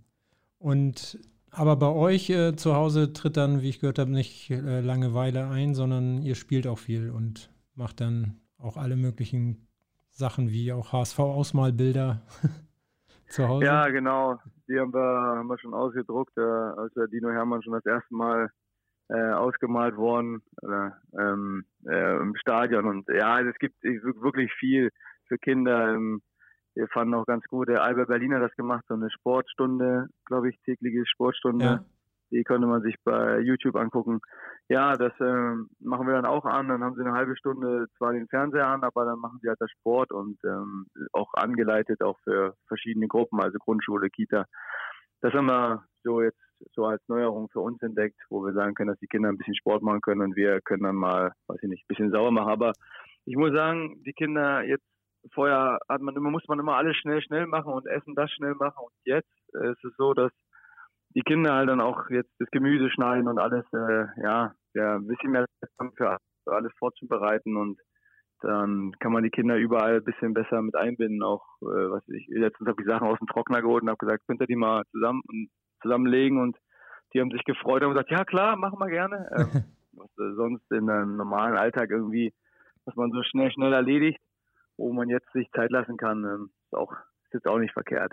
und 0.58 1.18
aber 1.52 1.76
bei 1.76 1.88
euch 1.88 2.30
äh, 2.30 2.56
zu 2.56 2.74
Hause 2.74 3.12
tritt 3.12 3.36
dann, 3.36 3.62
wie 3.62 3.68
ich 3.68 3.80
gehört 3.80 3.98
habe, 3.98 4.10
nicht 4.10 4.50
äh, 4.50 4.80
Langeweile 4.80 5.48
ein, 5.48 5.74
sondern 5.74 6.22
ihr 6.22 6.34
spielt 6.34 6.66
auch 6.66 6.78
viel 6.78 7.10
und 7.10 7.50
macht 7.74 8.00
dann 8.00 8.40
auch 8.58 8.76
alle 8.76 8.96
möglichen 8.96 9.68
Sachen 10.10 10.50
wie 10.50 10.72
auch 10.72 10.92
HSV-Ausmalbilder. 10.92 12.22
zu 13.30 13.48
Hause? 13.48 13.64
Ja, 13.64 13.88
genau. 13.88 14.38
Die 14.68 14.78
haben 14.78 14.92
wir, 14.92 15.00
haben 15.00 15.48
wir 15.48 15.58
schon 15.58 15.74
ausgedruckt, 15.74 16.36
äh, 16.36 16.40
als 16.40 16.92
der 16.94 17.08
Dino 17.08 17.30
Hermann 17.30 17.62
schon 17.62 17.72
das 17.72 17.86
erste 17.86 18.14
Mal 18.14 18.50
äh, 19.08 19.32
ausgemalt 19.32 19.96
worden 19.96 20.42
äh, 20.62 20.90
ähm, 21.18 21.64
im 21.84 22.34
Stadion. 22.36 22.86
Und 22.86 23.08
ja, 23.08 23.34
also 23.34 23.50
es 23.50 23.58
gibt 23.58 23.82
wirklich 23.82 24.52
viel 24.54 24.90
für 25.26 25.38
Kinder. 25.38 25.94
Ähm, 25.94 26.22
wir 26.74 26.86
fanden 26.88 27.14
auch 27.14 27.26
ganz 27.26 27.44
gut, 27.46 27.68
der 27.68 27.82
Albert 27.82 28.08
Berliner 28.08 28.38
das 28.38 28.54
gemacht, 28.54 28.84
so 28.88 28.94
eine 28.94 29.10
Sportstunde, 29.10 30.08
glaube 30.26 30.50
ich, 30.50 30.60
tägliche 30.64 31.04
Sportstunde. 31.06 31.64
Ja. 31.64 31.84
Die 32.30 32.44
konnte 32.44 32.66
man 32.66 32.82
sich 32.82 32.94
bei 33.04 33.40
YouTube 33.40 33.76
angucken. 33.76 34.20
Ja, 34.68 34.96
das 34.96 35.12
äh, 35.20 35.54
machen 35.80 36.06
wir 36.06 36.14
dann 36.14 36.26
auch 36.26 36.44
an. 36.44 36.68
Dann 36.68 36.82
haben 36.84 36.94
sie 36.94 37.02
eine 37.02 37.12
halbe 37.12 37.36
Stunde 37.36 37.86
zwar 37.96 38.12
den 38.12 38.28
Fernseher 38.28 38.68
an, 38.68 38.84
aber 38.84 39.04
dann 39.04 39.18
machen 39.18 39.38
sie 39.42 39.48
halt 39.48 39.60
das 39.60 39.70
Sport 39.70 40.12
und 40.12 40.38
ähm, 40.44 40.86
auch 41.12 41.32
angeleitet 41.34 42.02
auch 42.02 42.18
für 42.24 42.54
verschiedene 42.68 43.08
Gruppen, 43.08 43.40
also 43.40 43.58
Grundschule, 43.58 44.10
Kita. 44.10 44.46
Das 45.22 45.34
haben 45.34 45.46
wir 45.46 45.84
so 46.04 46.22
jetzt 46.22 46.40
so 46.74 46.84
als 46.86 47.02
Neuerung 47.08 47.48
für 47.50 47.60
uns 47.60 47.80
entdeckt, 47.82 48.20
wo 48.28 48.44
wir 48.44 48.52
sagen 48.52 48.74
können, 48.74 48.90
dass 48.90 48.98
die 49.00 49.06
Kinder 49.06 49.28
ein 49.28 49.38
bisschen 49.38 49.56
Sport 49.56 49.82
machen 49.82 50.00
können 50.00 50.22
und 50.22 50.36
wir 50.36 50.60
können 50.60 50.82
dann 50.82 50.96
mal, 50.96 51.32
weiß 51.46 51.58
ich 51.62 51.68
nicht, 51.68 51.84
ein 51.84 51.88
bisschen 51.88 52.10
sauer 52.10 52.30
machen. 52.30 52.50
Aber 52.50 52.72
ich 53.24 53.36
muss 53.36 53.52
sagen, 53.52 54.02
die 54.04 54.12
Kinder 54.12 54.62
jetzt 54.62 54.84
vorher 55.32 55.78
hat 55.88 56.00
man 56.00 56.16
immer, 56.16 56.30
muss 56.30 56.46
man 56.48 56.58
immer 56.58 56.76
alles 56.76 56.96
schnell, 56.96 57.20
schnell 57.22 57.46
machen 57.46 57.72
und 57.72 57.86
essen 57.86 58.14
das 58.14 58.30
schnell 58.30 58.54
machen. 58.54 58.84
Und 58.84 58.92
jetzt 59.04 59.30
ist 59.52 59.84
es 59.84 59.96
so, 59.96 60.14
dass 60.14 60.32
die 61.14 61.22
Kinder 61.22 61.54
halt 61.54 61.68
dann 61.68 61.80
auch 61.80 62.08
jetzt 62.10 62.30
das 62.38 62.50
Gemüse 62.50 62.90
schneiden 62.90 63.28
und 63.28 63.38
alles, 63.38 63.64
äh, 63.72 64.06
ja, 64.22 64.54
ja, 64.74 64.96
ein 64.96 65.06
bisschen 65.06 65.32
mehr 65.32 65.46
für 65.96 66.18
alles 66.46 66.72
vorzubereiten 66.78 67.56
und 67.56 67.80
dann 68.42 68.92
kann 69.00 69.12
man 69.12 69.22
die 69.22 69.30
Kinder 69.30 69.56
überall 69.56 69.96
ein 69.96 70.04
bisschen 70.04 70.32
besser 70.32 70.62
mit 70.62 70.74
einbinden. 70.74 71.22
Auch, 71.22 71.44
äh, 71.62 71.90
was 71.90 72.02
ich, 72.08 72.26
letztens 72.28 72.68
habe 72.68 72.80
ich 72.80 72.88
Sachen 72.88 73.06
aus 73.06 73.18
dem 73.18 73.26
Trockner 73.26 73.60
geholt 73.60 73.82
und 73.82 73.90
habe 73.90 73.98
gesagt, 73.98 74.26
könnt 74.26 74.40
ihr 74.40 74.46
die 74.46 74.56
mal 74.56 74.82
zusammen 74.92 75.22
zusammenlegen 75.82 76.40
und 76.40 76.56
die 77.12 77.20
haben 77.20 77.30
sich 77.30 77.44
gefreut 77.44 77.82
und 77.82 77.90
gesagt, 77.90 78.10
ja 78.10 78.24
klar, 78.24 78.56
machen 78.56 78.78
wir 78.78 78.88
gerne. 78.88 79.28
Ähm, 79.36 79.64
was 79.92 80.10
äh, 80.18 80.34
sonst 80.36 80.70
in 80.70 80.88
einem 80.88 81.16
normalen 81.16 81.56
Alltag 81.56 81.90
irgendwie, 81.90 82.32
was 82.84 82.94
man 82.96 83.10
so 83.10 83.22
schnell, 83.22 83.50
schnell 83.50 83.72
erledigt, 83.72 84.20
wo 84.76 84.92
man 84.92 85.08
jetzt 85.08 85.30
sich 85.32 85.50
Zeit 85.52 85.70
lassen 85.70 85.96
kann, 85.96 86.24
ähm, 86.24 86.50
ist 86.64 86.74
auch, 86.74 86.92
ist 87.24 87.34
jetzt 87.34 87.46
auch 87.46 87.58
nicht 87.58 87.72
verkehrt. 87.72 88.12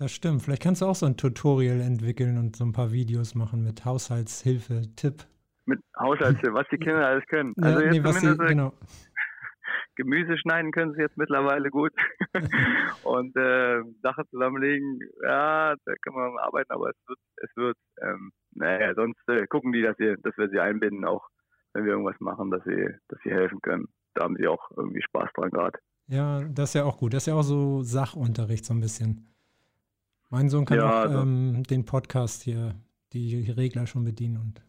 Das 0.00 0.12
stimmt. 0.12 0.40
Vielleicht 0.40 0.62
kannst 0.62 0.80
du 0.80 0.86
auch 0.86 0.94
so 0.94 1.04
ein 1.04 1.18
Tutorial 1.18 1.78
entwickeln 1.82 2.38
und 2.38 2.56
so 2.56 2.64
ein 2.64 2.72
paar 2.72 2.90
Videos 2.90 3.34
machen 3.34 3.62
mit 3.62 3.84
Haushaltshilfe, 3.84 4.80
Tipp. 4.96 5.26
Mit 5.66 5.78
Haushaltshilfe, 5.98 6.54
was 6.54 6.66
die 6.72 6.78
Kinder 6.84 7.06
alles 7.06 7.26
können. 7.26 7.52
Ja, 7.58 7.64
also 7.66 7.80
jetzt 7.82 7.92
nee, 7.92 8.04
was 8.04 8.18
sie, 8.18 8.34
genau. 8.34 8.72
Gemüse 9.96 10.38
schneiden 10.38 10.72
können 10.72 10.94
sie 10.94 11.02
jetzt 11.02 11.18
mittlerweile 11.18 11.68
gut. 11.68 11.92
und 13.02 13.36
äh, 13.36 13.82
Sachen 14.02 14.24
zusammenlegen, 14.30 15.00
ja, 15.22 15.74
da 15.84 15.94
kann 16.00 16.14
man 16.14 16.38
arbeiten, 16.38 16.72
aber 16.72 16.88
es 16.88 16.96
wird, 17.06 17.18
es 17.36 17.56
wird, 17.56 17.76
ähm, 18.00 18.32
naja, 18.52 18.94
sonst 18.94 19.20
äh, 19.28 19.46
gucken 19.48 19.72
die, 19.72 19.82
dass, 19.82 19.98
sie, 19.98 20.14
dass 20.22 20.34
wir 20.38 20.48
sie 20.48 20.60
einbinden, 20.60 21.04
auch 21.04 21.28
wenn 21.74 21.84
wir 21.84 21.92
irgendwas 21.92 22.18
machen, 22.20 22.50
dass 22.50 22.64
sie, 22.64 22.88
dass 23.08 23.20
sie 23.22 23.32
helfen 23.32 23.60
können. 23.60 23.84
Da 24.14 24.24
haben 24.24 24.36
sie 24.36 24.48
auch 24.48 24.70
irgendwie 24.74 25.02
Spaß 25.02 25.28
dran 25.34 25.50
gerade. 25.50 25.78
Ja, 26.06 26.40
das 26.40 26.70
ist 26.70 26.74
ja 26.74 26.84
auch 26.84 26.96
gut. 26.96 27.12
Das 27.12 27.24
ist 27.24 27.26
ja 27.26 27.34
auch 27.34 27.42
so 27.42 27.82
Sachunterricht 27.82 28.64
so 28.64 28.72
ein 28.72 28.80
bisschen. 28.80 29.29
Mein 30.30 30.48
Sohn 30.48 30.64
kann 30.64 30.78
ja, 30.78 31.04
auch 31.04 31.22
ähm, 31.22 31.64
den 31.64 31.84
Podcast 31.84 32.42
hier, 32.42 32.76
die 33.12 33.50
Regler 33.50 33.88
schon 33.88 34.04
bedienen 34.04 34.36
und 34.36 34.62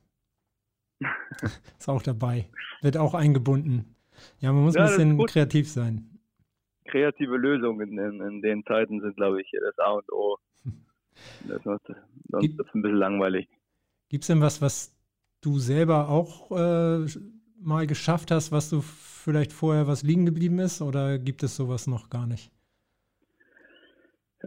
ist 1.79 1.87
auch 1.87 2.01
dabei. 2.01 2.49
Wird 2.81 2.97
auch 2.97 3.13
eingebunden. 3.13 3.95
Ja, 4.39 4.51
man 4.51 4.63
muss 4.63 4.75
ja, 4.75 4.81
ein 4.81 4.87
bisschen 4.87 5.25
kreativ 5.27 5.69
sein. 5.69 6.19
Kreative 6.85 7.37
Lösungen 7.37 7.97
in, 7.97 8.21
in, 8.21 8.41
den 8.41 8.63
Zeiten 8.65 9.01
sind, 9.01 9.15
glaube 9.15 9.41
ich, 9.41 9.51
das 9.51 9.77
A 9.79 9.91
und 9.91 10.11
O. 10.11 10.37
Das 11.47 11.61
sonst 11.63 11.85
Gibt, 12.39 12.59
ist 12.59 12.73
ein 12.73 12.81
bisschen 12.81 12.97
langweilig. 12.97 13.47
Gibt 14.09 14.23
es 14.23 14.27
denn 14.27 14.41
was, 14.41 14.61
was 14.61 14.95
du 15.41 15.59
selber 15.59 16.09
auch 16.09 16.49
äh, 16.51 17.05
mal 17.59 17.85
geschafft 17.85 18.31
hast, 18.31 18.51
was 18.51 18.69
du 18.69 18.81
vielleicht 18.81 19.53
vorher 19.53 19.85
was 19.85 20.01
liegen 20.01 20.25
geblieben 20.25 20.57
ist? 20.57 20.81
Oder 20.81 21.19
gibt 21.19 21.43
es 21.43 21.55
sowas 21.55 21.85
noch 21.85 22.09
gar 22.09 22.25
nicht? 22.25 22.51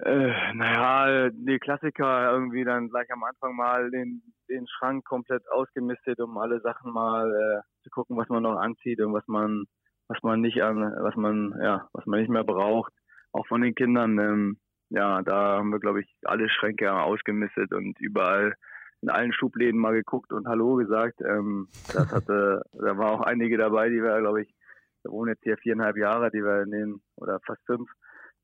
Äh, 0.02 0.54
naja, 0.54 1.30
die 1.30 1.58
Klassiker 1.58 2.32
irgendwie 2.32 2.64
dann 2.64 2.88
gleich 2.88 3.10
am 3.12 3.22
Anfang 3.22 3.54
mal 3.54 3.90
den, 3.90 4.22
den 4.48 4.66
Schrank 4.66 5.04
komplett 5.04 5.48
ausgemistet, 5.50 6.20
um 6.20 6.36
alle 6.36 6.60
Sachen 6.60 6.92
mal 6.92 7.30
äh, 7.30 7.82
zu 7.84 7.90
gucken, 7.90 8.16
was 8.16 8.28
man 8.28 8.42
noch 8.42 8.56
anzieht 8.56 9.00
und 9.00 9.12
was 9.12 9.26
man, 9.28 9.64
was 10.08 10.18
man 10.22 10.40
nicht 10.40 10.62
an, 10.62 10.80
was 11.00 11.14
man, 11.14 11.54
ja, 11.62 11.88
was 11.92 12.06
man 12.06 12.20
nicht 12.20 12.30
mehr 12.30 12.44
braucht. 12.44 12.92
auch 13.32 13.46
von 13.46 13.60
den 13.60 13.74
Kindern. 13.74 14.18
Ähm, 14.18 14.58
ja, 14.90 15.22
da 15.22 15.58
haben 15.58 15.70
wir, 15.70 15.80
glaube 15.80 16.00
ich, 16.00 16.16
alle 16.24 16.48
Schränke 16.48 16.92
ausgemistet 16.92 17.72
und 17.72 17.98
überall 18.00 18.54
in 19.00 19.10
allen 19.10 19.32
Schubläden 19.32 19.78
mal 19.78 19.92
geguckt 19.92 20.32
und 20.32 20.48
Hallo 20.48 20.76
gesagt. 20.76 21.20
Ähm, 21.20 21.68
das 21.92 22.10
hatte, 22.12 22.62
da 22.72 22.98
war 22.98 23.12
auch 23.12 23.20
einige 23.20 23.58
dabei, 23.58 23.90
die 23.90 24.02
wir, 24.02 24.18
glaube 24.20 24.42
ich, 24.42 24.54
wir 25.02 25.12
wohnen 25.12 25.32
jetzt 25.32 25.42
hier 25.42 25.58
viereinhalb 25.58 25.96
Jahre, 25.96 26.30
die 26.30 26.42
wir 26.42 26.62
in 26.62 26.70
den, 26.70 27.00
oder 27.16 27.38
fast 27.46 27.60
fünf, 27.66 27.88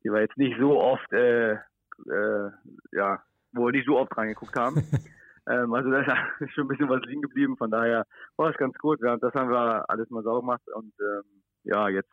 die 0.04 0.10
wir 0.10 0.20
jetzt 0.20 0.36
nicht 0.36 0.56
so 0.58 0.80
oft, 0.80 1.12
äh, 1.12 1.52
äh, 1.52 2.50
ja, 2.92 3.22
wo 3.52 3.66
wir 3.66 3.72
nicht 3.72 3.86
so 3.86 3.98
oft 3.98 4.16
reingeguckt 4.16 4.56
haben. 4.56 4.76
ähm, 5.48 5.72
also 5.72 5.90
da 5.90 6.00
ist 6.40 6.52
schon 6.52 6.64
ein 6.64 6.68
bisschen 6.68 6.88
was 6.88 7.02
liegen 7.02 7.22
geblieben, 7.22 7.56
von 7.56 7.70
daher 7.70 8.06
war 8.36 8.50
es 8.50 8.56
ganz 8.56 8.76
gut. 8.78 9.00
Wir, 9.00 9.16
das 9.18 9.34
haben 9.34 9.50
wir 9.50 9.88
alles 9.88 10.08
mal 10.10 10.22
sauber 10.22 10.40
gemacht 10.40 10.62
und 10.74 10.92
ähm, 11.00 11.42
ja, 11.64 11.88
jetzt 11.88 12.12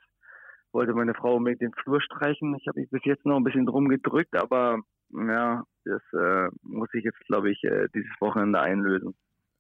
wollte 0.72 0.94
meine 0.94 1.14
Frau 1.14 1.40
mit 1.40 1.62
den 1.62 1.74
Flur 1.74 2.02
streichen. 2.02 2.56
Ich 2.60 2.68
habe 2.68 2.80
mich 2.80 2.90
bis 2.90 3.04
jetzt 3.06 3.26
noch 3.26 3.38
ein 3.38 3.44
bisschen 3.44 3.66
drum 3.66 3.88
gedrückt, 3.88 4.36
aber 4.36 4.80
ja, 5.12 5.64
das 5.86 6.02
äh, 6.14 6.50
muss 6.64 6.90
ich 6.94 7.04
jetzt, 7.04 7.20
glaube 7.28 7.52
ich, 7.52 7.64
äh, 7.64 7.88
dieses 7.96 8.12
Wochenende 8.20 8.60
einlösen. 8.60 9.16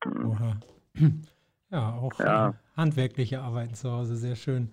Mhm. 0.05 0.25
Oha. 0.25 0.60
Ja, 1.69 1.96
auch 1.96 2.17
ja. 2.19 2.50
Äh, 2.50 2.53
handwerkliche 2.77 3.41
Arbeiten 3.41 3.74
zu 3.74 3.91
Hause, 3.91 4.15
sehr 4.15 4.38
schön. 4.38 4.69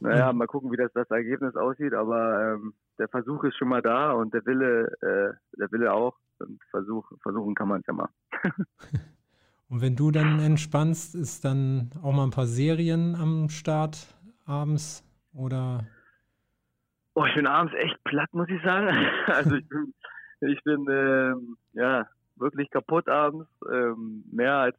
Naja, 0.00 0.32
mal 0.32 0.48
gucken, 0.48 0.72
wie 0.72 0.76
das, 0.76 0.92
das 0.92 1.08
Ergebnis 1.10 1.54
aussieht, 1.54 1.94
aber 1.94 2.54
ähm, 2.54 2.74
der 2.98 3.08
Versuch 3.08 3.44
ist 3.44 3.56
schon 3.56 3.68
mal 3.68 3.82
da 3.82 4.12
und 4.12 4.32
der 4.34 4.44
Wille, 4.46 4.86
äh, 5.00 5.56
der 5.58 5.72
Wille 5.72 5.92
auch. 5.92 6.16
Und 6.38 6.60
Versuch, 6.70 7.10
versuchen 7.22 7.54
kann 7.54 7.68
man 7.68 7.80
es 7.80 7.86
ja 7.86 7.92
mal. 7.92 8.08
und 9.68 9.80
wenn 9.80 9.96
du 9.96 10.10
dann 10.10 10.40
entspannst, 10.40 11.14
ist 11.14 11.44
dann 11.44 11.90
auch 12.02 12.12
mal 12.12 12.24
ein 12.24 12.30
paar 12.30 12.46
Serien 12.46 13.14
am 13.14 13.48
Start 13.48 14.06
abends 14.44 15.04
oder? 15.32 15.84
Oh, 17.14 17.24
ich 17.24 17.34
bin 17.34 17.46
abends 17.46 17.74
echt 17.74 18.02
platt, 18.04 18.32
muss 18.32 18.48
ich 18.48 18.62
sagen. 18.62 18.88
Also 19.26 19.56
ich 19.56 19.68
bin, 19.68 19.94
ich 20.40 20.62
bin 20.64 20.86
ähm, 20.90 21.56
ja 21.72 22.06
wirklich 22.36 22.70
kaputt 22.70 23.08
abends, 23.08 23.48
ähm, 23.72 24.24
mehr 24.30 24.54
als 24.54 24.76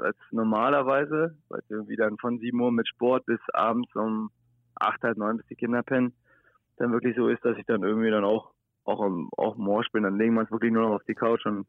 als 0.00 0.16
normalerweise, 0.32 1.36
weil 1.48 1.60
es 1.60 1.70
irgendwie 1.70 1.96
dann 1.96 2.18
von 2.18 2.38
7 2.38 2.58
Uhr 2.60 2.72
mit 2.72 2.88
Sport 2.88 3.24
bis 3.26 3.38
abends 3.52 3.94
um 3.94 4.30
8, 4.76 5.02
halb 5.02 5.16
9, 5.16 5.36
bis 5.36 5.46
die 5.46 5.54
Kinder 5.54 5.82
pennen, 5.82 6.12
dann 6.76 6.92
wirklich 6.92 7.16
so 7.16 7.28
ist, 7.28 7.44
dass 7.44 7.56
ich 7.56 7.66
dann 7.66 7.82
irgendwie 7.82 8.10
dann 8.10 8.24
auch 8.24 8.52
auch 8.84 9.04
im, 9.04 9.28
auch 9.36 9.56
Morsch 9.56 9.90
bin, 9.90 10.04
dann 10.04 10.16
legen 10.18 10.34
wir 10.34 10.42
uns 10.42 10.50
wirklich 10.50 10.72
nur 10.72 10.82
noch 10.82 10.94
auf 10.94 11.04
die 11.04 11.14
Couch 11.14 11.44
und 11.44 11.66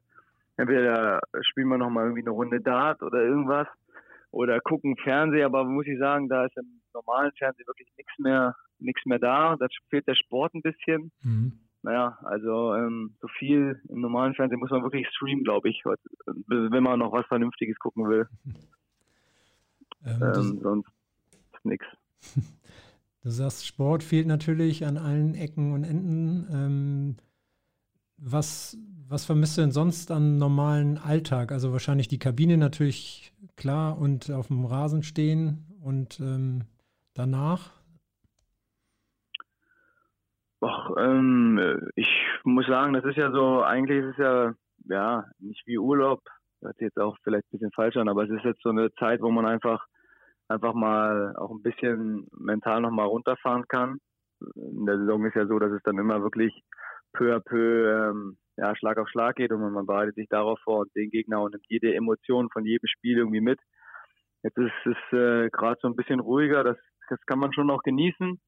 entweder 0.56 1.22
spielen 1.42 1.68
wir 1.68 1.78
noch 1.78 1.90
mal 1.90 2.04
irgendwie 2.04 2.22
eine 2.22 2.32
Runde 2.32 2.62
Dart 2.62 3.02
oder 3.02 3.24
irgendwas 3.24 3.68
oder 4.32 4.60
gucken 4.60 4.96
Fernsehen, 4.98 5.46
aber 5.46 5.64
muss 5.64 5.88
ich 5.88 5.98
sagen, 5.98 6.30
da 6.30 6.46
ist 6.46 6.58
im 6.58 6.82
normalen 6.94 7.32
Fernsehen 7.38 7.68
wirklich 7.68 7.90
nichts 7.98 8.14
mehr, 8.20 8.56
nichts 8.80 9.06
mehr 9.06 9.20
da. 9.20 9.56
Da 9.56 9.68
fehlt 9.90 10.08
der 10.08 10.16
Sport 10.16 10.54
ein 10.54 10.62
bisschen. 10.62 11.12
Mhm. 11.24 11.60
Naja, 11.84 12.18
also 12.24 12.76
ähm, 12.76 13.16
so 13.22 13.28
viel 13.28 13.82
im 13.90 14.02
normalen 14.02 14.34
Fernsehen 14.36 14.60
muss 14.60 14.72
man 14.72 14.84
wirklich 14.84 15.08
streamen, 15.10 15.44
glaube 15.44 15.70
ich, 15.70 15.84
wenn 15.86 16.84
man 16.84 17.00
noch 17.00 17.14
was 17.14 17.26
Vernünftiges 17.28 17.78
gucken 17.80 18.08
will. 18.08 18.28
Ähm, 20.06 20.22
ähm, 20.22 20.60
sonst 20.62 20.90
ist 21.54 21.66
nichts. 21.66 21.86
Du 23.22 23.30
sagst, 23.30 23.66
Sport 23.66 24.04
fehlt 24.04 24.28
natürlich 24.28 24.86
an 24.86 24.98
allen 24.98 25.36
Ecken 25.36 25.74
und 25.74 25.84
Enden. 25.84 26.48
Ähm, 26.52 27.18
was, 28.18 28.78
was 29.08 29.26
vermisst 29.26 29.58
du 29.58 29.62
denn 29.62 29.72
sonst 29.72 30.12
am 30.12 30.38
normalen 30.38 30.98
Alltag? 30.98 31.52
Also 31.52 31.72
wahrscheinlich 31.72 32.08
die 32.08 32.20
Kabine 32.20 32.58
natürlich 32.58 33.34
klar 33.56 33.98
und 33.98 34.32
auf 34.32 34.48
dem 34.48 34.66
Rasen 34.66 35.04
stehen 35.04 35.66
und 35.84 36.20
ähm, 36.20 36.64
danach? 37.14 37.72
Ach, 40.62 40.90
ähm, 40.98 41.60
ich 41.96 42.10
muss 42.44 42.66
sagen, 42.66 42.94
das 42.94 43.06
ist 43.06 43.18
ja 43.18 43.32
so, 43.32 43.62
eigentlich 43.62 44.00
ist 44.00 44.12
es 44.12 44.18
ja, 44.18 44.54
ja, 44.86 45.26
nicht 45.40 45.62
wie 45.68 45.78
Urlaub, 45.78 46.22
hört 46.62 46.78
sich 46.78 46.86
jetzt 46.86 47.00
auch 47.00 47.16
vielleicht 47.24 47.46
ein 47.46 47.52
bisschen 47.52 47.72
falsch 47.72 47.96
an, 47.98 48.10
aber 48.10 48.24
es 48.24 48.32
ist 48.32 48.44
jetzt 48.44 48.64
so 48.64 48.70
eine 48.70 48.92
Zeit, 48.96 49.22
wo 49.22 49.30
man 49.30 49.46
einfach, 49.46 49.86
einfach 50.48 50.74
mal 50.74 51.36
auch 51.36 51.52
ein 51.52 51.62
bisschen 51.62 52.28
mental 52.32 52.82
nochmal 52.82 53.08
runterfahren 53.08 53.68
kann. 53.68 54.00
In 54.56 54.86
der 54.86 55.00
Saison 55.00 55.26
ist 55.26 55.36
ja 55.36 55.48
so, 55.48 55.60
dass 55.60 55.72
es 55.72 55.82
dann 55.84 55.98
immer 55.98 56.22
wirklich 56.22 56.54
peu 57.14 57.36
à 57.36 57.40
peu 57.40 58.10
ähm, 58.10 58.38
ja, 58.58 58.76
Schlag 58.76 58.98
auf 58.98 59.10
Schlag 59.10 59.36
geht 59.36 59.52
und 59.52 59.62
man 59.74 59.86
bereitet 59.86 60.16
sich 60.16 60.28
darauf 60.30 60.60
vor 60.64 60.80
und 60.80 60.96
den 60.96 61.10
Gegner 61.10 61.42
und 61.42 61.52
nimmt 61.52 61.66
jede 61.70 61.94
Emotion 61.94 62.50
von 62.52 62.66
jedem 62.66 62.88
Spiel 62.88 63.18
irgendwie 63.18 63.42
mit. 63.42 63.60
Jetzt 64.44 64.58
ist 64.58 64.72
es 64.86 65.18
äh, 65.18 65.50
gerade 65.50 65.80
so 65.82 65.88
ein 65.88 65.96
bisschen 65.96 66.20
ruhiger, 66.20 66.64
das, 66.64 66.78
das 67.10 67.20
kann 67.26 67.40
man 67.40 67.54
schon 67.54 67.68
noch 67.68 67.84
genießen. 67.84 68.40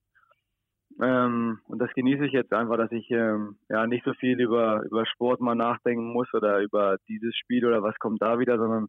Ähm, 1.02 1.60
und 1.68 1.80
das 1.80 1.92
genieße 1.94 2.26
ich 2.26 2.34
jetzt 2.34 2.54
einfach, 2.54 2.78
dass 2.78 2.92
ich 2.92 3.10
ähm, 3.12 3.58
ja 3.70 3.88
nicht 3.88 4.04
so 4.04 4.14
viel 4.14 4.40
über, 4.40 4.84
über 4.84 5.06
Sport 5.06 5.40
mal 5.40 5.56
nachdenken 5.56 6.12
muss 6.12 6.34
oder 6.34 6.60
über 6.60 6.98
dieses 7.08 7.36
Spiel 7.38 7.66
oder 7.66 7.82
was 7.82 7.98
kommt 8.00 8.22
da 8.22 8.40
wieder, 8.40 8.58
sondern 8.58 8.88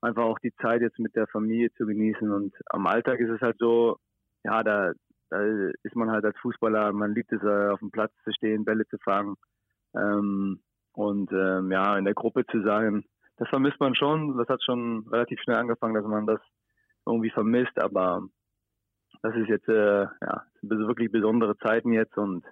einfach 0.00 0.24
auch 0.24 0.38
die 0.38 0.54
Zeit 0.56 0.82
jetzt 0.82 0.98
mit 0.98 1.14
der 1.16 1.26
Familie 1.26 1.72
zu 1.74 1.86
genießen. 1.86 2.30
Und 2.30 2.54
am 2.66 2.86
Alltag 2.86 3.20
ist 3.20 3.30
es 3.30 3.40
halt 3.40 3.56
so, 3.58 3.98
ja, 4.44 4.62
da, 4.62 4.92
da 5.30 5.42
ist 5.42 5.96
man 5.96 6.10
halt 6.10 6.24
als 6.24 6.38
Fußballer, 6.38 6.92
man 6.92 7.14
liebt 7.14 7.32
es, 7.32 7.42
äh, 7.42 7.68
auf 7.68 7.80
dem 7.80 7.90
Platz 7.90 8.12
zu 8.24 8.32
stehen, 8.32 8.64
Bälle 8.64 8.86
zu 8.86 8.98
fangen 8.98 9.36
ähm, 9.94 10.60
und 10.92 11.30
ähm, 11.32 11.70
ja, 11.70 11.98
in 11.98 12.04
der 12.04 12.14
Gruppe 12.14 12.46
zu 12.46 12.62
sein. 12.62 13.04
Das 13.36 13.48
vermisst 13.48 13.78
man 13.80 13.94
schon. 13.94 14.36
Das 14.36 14.48
hat 14.48 14.62
schon 14.64 15.06
relativ 15.08 15.40
schnell 15.40 15.56
angefangen, 15.56 15.94
dass 15.94 16.04
man 16.04 16.26
das 16.26 16.40
irgendwie 17.06 17.30
vermisst, 17.30 17.80
aber 17.80 18.22
das 19.22 19.34
ist 19.36 19.48
jetzt 19.48 19.68
äh, 19.68 20.02
ja 20.02 20.44
wirklich 20.62 21.10
besondere 21.10 21.56
Zeiten 21.58 21.92
jetzt 21.92 22.16
und 22.16 22.44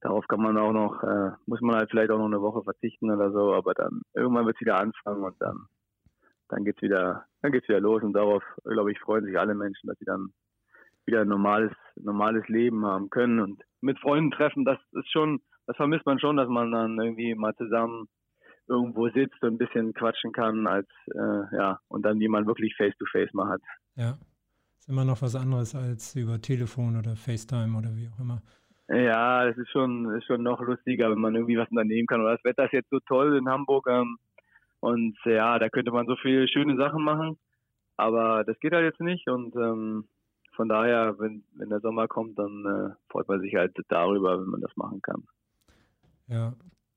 darauf 0.00 0.26
kann 0.28 0.42
man 0.42 0.58
auch 0.58 0.72
noch, 0.72 1.02
äh, 1.02 1.30
muss 1.46 1.60
man 1.60 1.76
halt 1.76 1.90
vielleicht 1.90 2.10
auch 2.10 2.18
noch 2.18 2.26
eine 2.26 2.42
Woche 2.42 2.62
verzichten 2.62 3.10
oder 3.10 3.32
so, 3.32 3.54
aber 3.54 3.74
dann 3.74 4.02
irgendwann 4.14 4.46
wird 4.46 4.56
es 4.56 4.60
wieder 4.60 4.78
anfangen 4.78 5.24
und 5.24 5.36
dann 5.40 5.66
dann 6.48 6.64
geht's 6.64 6.82
wieder, 6.82 7.24
dann 7.42 7.52
geht's 7.52 7.68
wieder 7.68 7.80
los 7.80 8.02
und 8.02 8.12
darauf, 8.12 8.42
glaube 8.64 8.92
ich, 8.92 8.98
freuen 9.00 9.24
sich 9.24 9.38
alle 9.38 9.54
Menschen, 9.54 9.88
dass 9.88 9.98
sie 9.98 10.04
dann 10.04 10.32
wieder 11.04 11.20
ein 11.22 11.28
normales, 11.28 11.72
normales 11.96 12.46
Leben 12.48 12.84
haben 12.84 13.10
können 13.10 13.40
und 13.40 13.62
mit 13.80 13.98
Freunden 14.00 14.30
treffen, 14.30 14.64
das 14.64 14.78
ist 14.92 15.10
schon, 15.10 15.40
das 15.66 15.76
vermisst 15.76 16.06
man 16.06 16.18
schon, 16.18 16.36
dass 16.36 16.48
man 16.48 16.72
dann 16.72 16.98
irgendwie 16.98 17.34
mal 17.34 17.54
zusammen 17.56 18.08
irgendwo 18.68 19.08
sitzt 19.10 19.40
und 19.42 19.54
ein 19.54 19.58
bisschen 19.58 19.94
quatschen 19.94 20.32
kann, 20.32 20.66
als 20.66 20.88
äh, 21.14 21.56
ja, 21.56 21.78
und 21.88 22.02
dann 22.02 22.20
jemand 22.20 22.46
wirklich 22.46 22.74
face 22.76 22.96
to 22.98 23.06
face 23.12 23.32
mal 23.32 23.48
hat. 23.48 23.62
Ja. 23.94 24.18
Ist 24.78 24.88
immer 24.88 25.04
noch 25.04 25.22
was 25.22 25.36
anderes 25.36 25.74
als 25.74 26.14
über 26.16 26.40
Telefon 26.40 26.98
oder 26.98 27.16
FaceTime 27.16 27.76
oder 27.78 27.94
wie 27.94 28.08
auch 28.08 28.18
immer. 28.18 28.42
Ja, 28.88 29.48
es 29.48 29.56
ist 29.56 29.70
schon, 29.70 30.14
ist 30.14 30.26
schon 30.26 30.42
noch 30.42 30.60
lustiger, 30.60 31.10
wenn 31.10 31.18
man 31.18 31.34
irgendwie 31.34 31.58
was 31.58 31.68
unternehmen 31.70 32.06
kann. 32.06 32.20
Oder 32.20 32.36
das 32.36 32.44
Wetter 32.44 32.66
ist 32.66 32.72
jetzt 32.72 32.90
so 32.90 33.00
toll 33.00 33.36
in 33.36 33.48
Hamburg. 33.48 33.86
Ähm, 33.88 34.16
und 34.86 35.18
ja, 35.24 35.58
da 35.58 35.68
könnte 35.68 35.90
man 35.90 36.06
so 36.06 36.14
viele 36.14 36.46
schöne 36.46 36.76
Sachen 36.76 37.02
machen. 37.02 37.36
Aber 37.96 38.44
das 38.44 38.56
geht 38.60 38.72
halt 38.72 38.84
jetzt 38.84 39.00
nicht. 39.00 39.28
Und 39.28 39.56
ähm, 39.56 40.06
von 40.54 40.68
daher, 40.68 41.18
wenn, 41.18 41.42
wenn 41.54 41.70
der 41.70 41.80
Sommer 41.80 42.06
kommt, 42.06 42.38
dann 42.38 42.64
äh, 42.64 42.94
freut 43.10 43.26
man 43.26 43.40
sich 43.40 43.56
halt 43.56 43.76
darüber, 43.88 44.40
wenn 44.40 44.48
man 44.48 44.60
das 44.60 44.76
machen 44.76 45.02
kann. 45.02 45.24
Ja, 46.28 46.54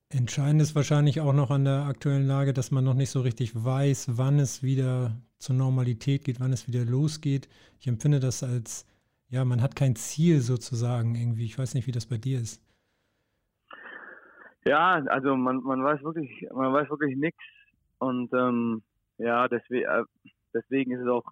entscheidend 0.10 0.62
ist 0.62 0.76
wahrscheinlich 0.76 1.20
auch 1.20 1.34
noch 1.34 1.50
an 1.50 1.66
der 1.66 1.86
aktuellen 1.88 2.28
Lage, 2.28 2.54
dass 2.54 2.70
man 2.70 2.84
noch 2.84 2.94
nicht 2.94 3.10
so 3.10 3.22
richtig 3.22 3.56
weiß, 3.56 4.18
wann 4.20 4.38
es 4.38 4.62
wieder 4.62 5.12
zur 5.40 5.56
Normalität 5.56 6.26
geht, 6.26 6.40
wann 6.40 6.54
es 6.54 6.68
wieder 6.68 6.86
losgeht. 6.86 7.50
Ich 7.80 7.88
empfinde 7.88 8.20
das 8.20 8.44
als, 8.44 8.86
ja, 9.30 9.44
man 9.46 9.64
hat 9.64 9.76
kein 9.76 9.96
Ziel 9.96 10.42
sozusagen 10.42 11.16
irgendwie. 11.16 11.46
Ich 11.46 11.58
weiß 11.58 11.74
nicht, 11.74 11.88
wie 11.88 11.92
das 11.92 12.06
bei 12.06 12.18
dir 12.18 12.40
ist. 12.40 12.62
Ja, 14.64 15.02
also 15.08 15.36
man, 15.36 15.64
man 15.64 15.84
weiß 15.84 16.04
wirklich, 16.04 16.46
man 16.54 16.72
weiß 16.72 16.88
wirklich 16.92 17.18
nichts. 17.18 17.44
Und 18.00 18.34
ähm, 18.34 18.84
ja, 19.18 19.48
deswegen, 19.48 19.86
äh, 19.86 20.04
deswegen 20.54 20.92
ist 20.92 21.02
es 21.02 21.08
auch 21.08 21.26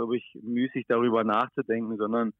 glaube 0.00 0.16
ich, 0.16 0.38
müßig 0.42 0.86
darüber 0.88 1.24
nachzudenken, 1.24 1.98
sondern 1.98 2.32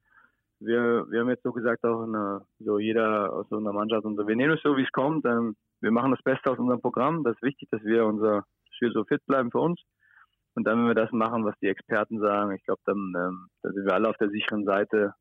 wir, 0.61 1.07
wir 1.11 1.21
haben 1.21 1.29
jetzt 1.29 1.43
so 1.43 1.53
gesagt, 1.53 1.85
auch 1.85 2.03
eine, 2.03 2.43
so 2.59 2.79
jeder 2.79 3.33
aus 3.33 3.49
so 3.51 3.59
einer 3.59 3.73
Mannschaft 3.73 4.05
und 4.05 4.17
so, 4.17 4.27
wir 4.27 4.37
nehmen 4.37 4.55
es 4.55 4.63
so, 4.63 4.77
wie 4.77 4.83
es 4.83 4.93
kommt. 4.93 5.27
Ähm, 5.27 5.57
wir 5.81 5.91
machen 5.91 6.11
das 6.11 6.23
Beste 6.23 6.51
aus 6.51 6.59
unserem 6.59 6.81
Programm. 6.81 7.23
Das 7.23 7.35
ist 7.35 7.43
wichtig, 7.43 7.69
dass 7.71 7.83
wir 7.85 8.07
unser 8.07 8.45
Spiel 8.73 8.93
so 8.93 9.05
fit 9.05 9.25
bleiben 9.27 9.51
für 9.51 9.61
uns. 9.61 9.81
Und 10.55 10.67
dann, 10.67 10.79
wenn 10.79 10.89
wir 10.89 10.95
das 10.95 11.13
machen, 11.13 11.45
was 11.45 11.55
die 11.61 11.69
Experten 11.69 12.19
sagen, 12.19 12.53
ich 12.53 12.65
glaube, 12.65 12.81
dann, 12.87 13.13
ähm, 13.17 13.49
dann 13.63 13.73
sind 13.73 13.85
wir 13.85 13.95
alle 13.95 14.09
auf 14.09 14.17
der 14.17 14.31
sicheren 14.31 14.65
Seite, 14.65 15.15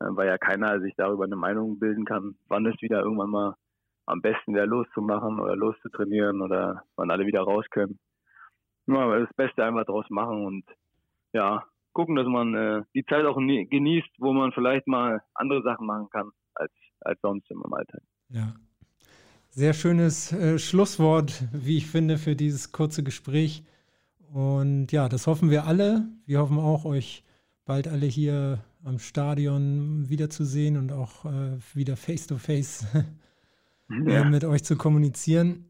äh, 0.00 0.06
weil 0.08 0.26
ja 0.26 0.38
keiner 0.38 0.80
sich 0.80 0.94
darüber 0.96 1.24
eine 1.24 1.36
Meinung 1.36 1.78
bilden 1.78 2.04
kann, 2.04 2.36
wann 2.48 2.66
es 2.66 2.80
wieder 2.82 3.02
irgendwann 3.02 3.30
mal 3.30 3.54
am 4.06 4.20
besten 4.20 4.54
wäre, 4.54 4.66
loszumachen 4.66 5.40
oder 5.40 5.56
loszutrainieren 5.56 6.42
oder 6.42 6.84
wann 6.96 7.10
alle 7.10 7.26
wieder 7.26 7.42
raus 7.42 7.64
können. 7.70 7.98
Nur 8.86 9.18
das 9.18 9.34
Beste 9.34 9.64
einfach 9.64 9.86
draus 9.86 10.06
machen 10.10 10.44
und 10.44 10.64
ja, 11.32 11.64
gucken, 11.92 12.16
dass 12.16 12.26
man 12.26 12.54
äh, 12.54 12.82
die 12.94 13.04
Zeit 13.06 13.24
auch 13.24 13.36
genießt, 13.36 14.10
wo 14.18 14.32
man 14.32 14.52
vielleicht 14.52 14.86
mal 14.86 15.22
andere 15.34 15.62
Sachen 15.62 15.86
machen 15.86 16.08
kann 16.10 16.30
als, 16.54 16.72
als 17.00 17.20
sonst 17.22 17.50
im 17.50 17.62
Alltag. 17.72 18.02
Ja. 18.28 18.54
Sehr 19.48 19.72
schönes 19.72 20.32
äh, 20.32 20.58
Schlusswort, 20.58 21.44
wie 21.52 21.76
ich 21.76 21.86
finde, 21.86 22.18
für 22.18 22.34
dieses 22.34 22.72
kurze 22.72 23.04
Gespräch. 23.04 23.62
Und 24.32 24.90
ja, 24.90 25.08
das 25.08 25.28
hoffen 25.28 25.48
wir 25.48 25.64
alle. 25.64 26.08
Wir 26.26 26.40
hoffen 26.40 26.58
auch, 26.58 26.84
euch 26.84 27.22
bald 27.64 27.86
alle 27.86 28.06
hier 28.06 28.58
am 28.84 28.98
Stadion 28.98 30.08
wiederzusehen 30.08 30.76
und 30.76 30.92
auch 30.92 31.24
äh, 31.24 31.56
wieder 31.72 31.96
face-to-face 31.96 32.84
-face, 32.84 33.04
ja. 33.88 34.24
mit 34.24 34.44
euch 34.44 34.64
zu 34.64 34.76
kommunizieren. 34.76 35.66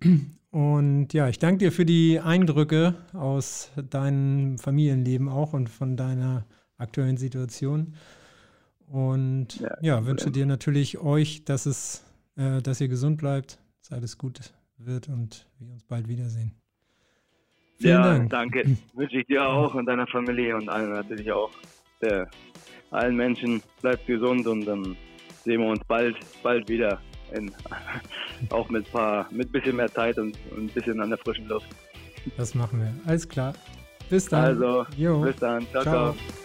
Und 0.50 1.12
ja, 1.12 1.28
ich 1.28 1.40
danke 1.40 1.58
dir 1.58 1.72
für 1.72 1.84
die 1.84 2.20
Eindrücke 2.20 2.94
aus 3.12 3.72
deinem 3.90 4.56
Familienleben 4.58 5.28
auch 5.28 5.52
und 5.52 5.68
von 5.68 5.96
deiner 5.96 6.46
aktuellen 6.78 7.16
Situation. 7.16 7.94
Und 8.86 9.58
ja, 9.58 9.76
ja 9.80 10.06
wünsche 10.06 10.30
dir 10.30 10.46
natürlich 10.46 10.98
euch, 10.98 11.44
dass 11.44 11.66
es, 11.66 12.04
äh, 12.36 12.62
dass 12.62 12.80
ihr 12.80 12.88
gesund 12.88 13.18
bleibt, 13.18 13.58
dass 13.80 13.90
alles 13.90 14.16
gut 14.16 14.52
wird 14.78 15.08
und 15.08 15.48
wir 15.58 15.72
uns 15.72 15.82
bald 15.84 16.06
wiedersehen. 16.08 16.52
Vielen 17.78 17.94
ja, 17.94 18.02
Dank. 18.02 18.30
danke. 18.30 18.64
wünsche 18.94 19.18
ich 19.18 19.26
dir 19.26 19.48
auch 19.48 19.74
und 19.74 19.86
deiner 19.86 20.06
Familie 20.06 20.54
und 20.56 20.68
allen 20.68 20.90
natürlich 20.90 21.32
auch. 21.32 21.50
Der, 22.00 22.28
allen 22.90 23.16
Menschen 23.16 23.62
bleibt 23.80 24.06
gesund 24.06 24.46
und 24.46 24.64
dann 24.66 24.96
sehen 25.44 25.60
wir 25.60 25.68
uns 25.68 25.80
bald, 25.88 26.16
bald 26.42 26.68
wieder. 26.68 27.00
In, 27.34 27.52
auch 28.50 28.68
mit 28.68 28.90
paar, 28.90 29.26
mit 29.30 29.50
bisschen 29.52 29.76
mehr 29.76 29.92
Zeit 29.92 30.18
und, 30.18 30.36
und 30.50 30.64
ein 30.64 30.68
bisschen 30.68 31.00
an 31.00 31.10
der 31.10 31.18
frischen 31.18 31.48
Luft. 31.48 31.66
Das 32.36 32.54
machen 32.54 32.80
wir. 32.80 32.92
Alles 33.06 33.28
klar. 33.28 33.54
Bis 34.08 34.26
dann. 34.26 34.44
Also, 34.44 34.86
jo. 34.96 35.20
bis 35.20 35.36
dann. 35.36 35.66
ciao. 35.70 35.82
ciao. 35.82 36.12
ciao. 36.12 36.43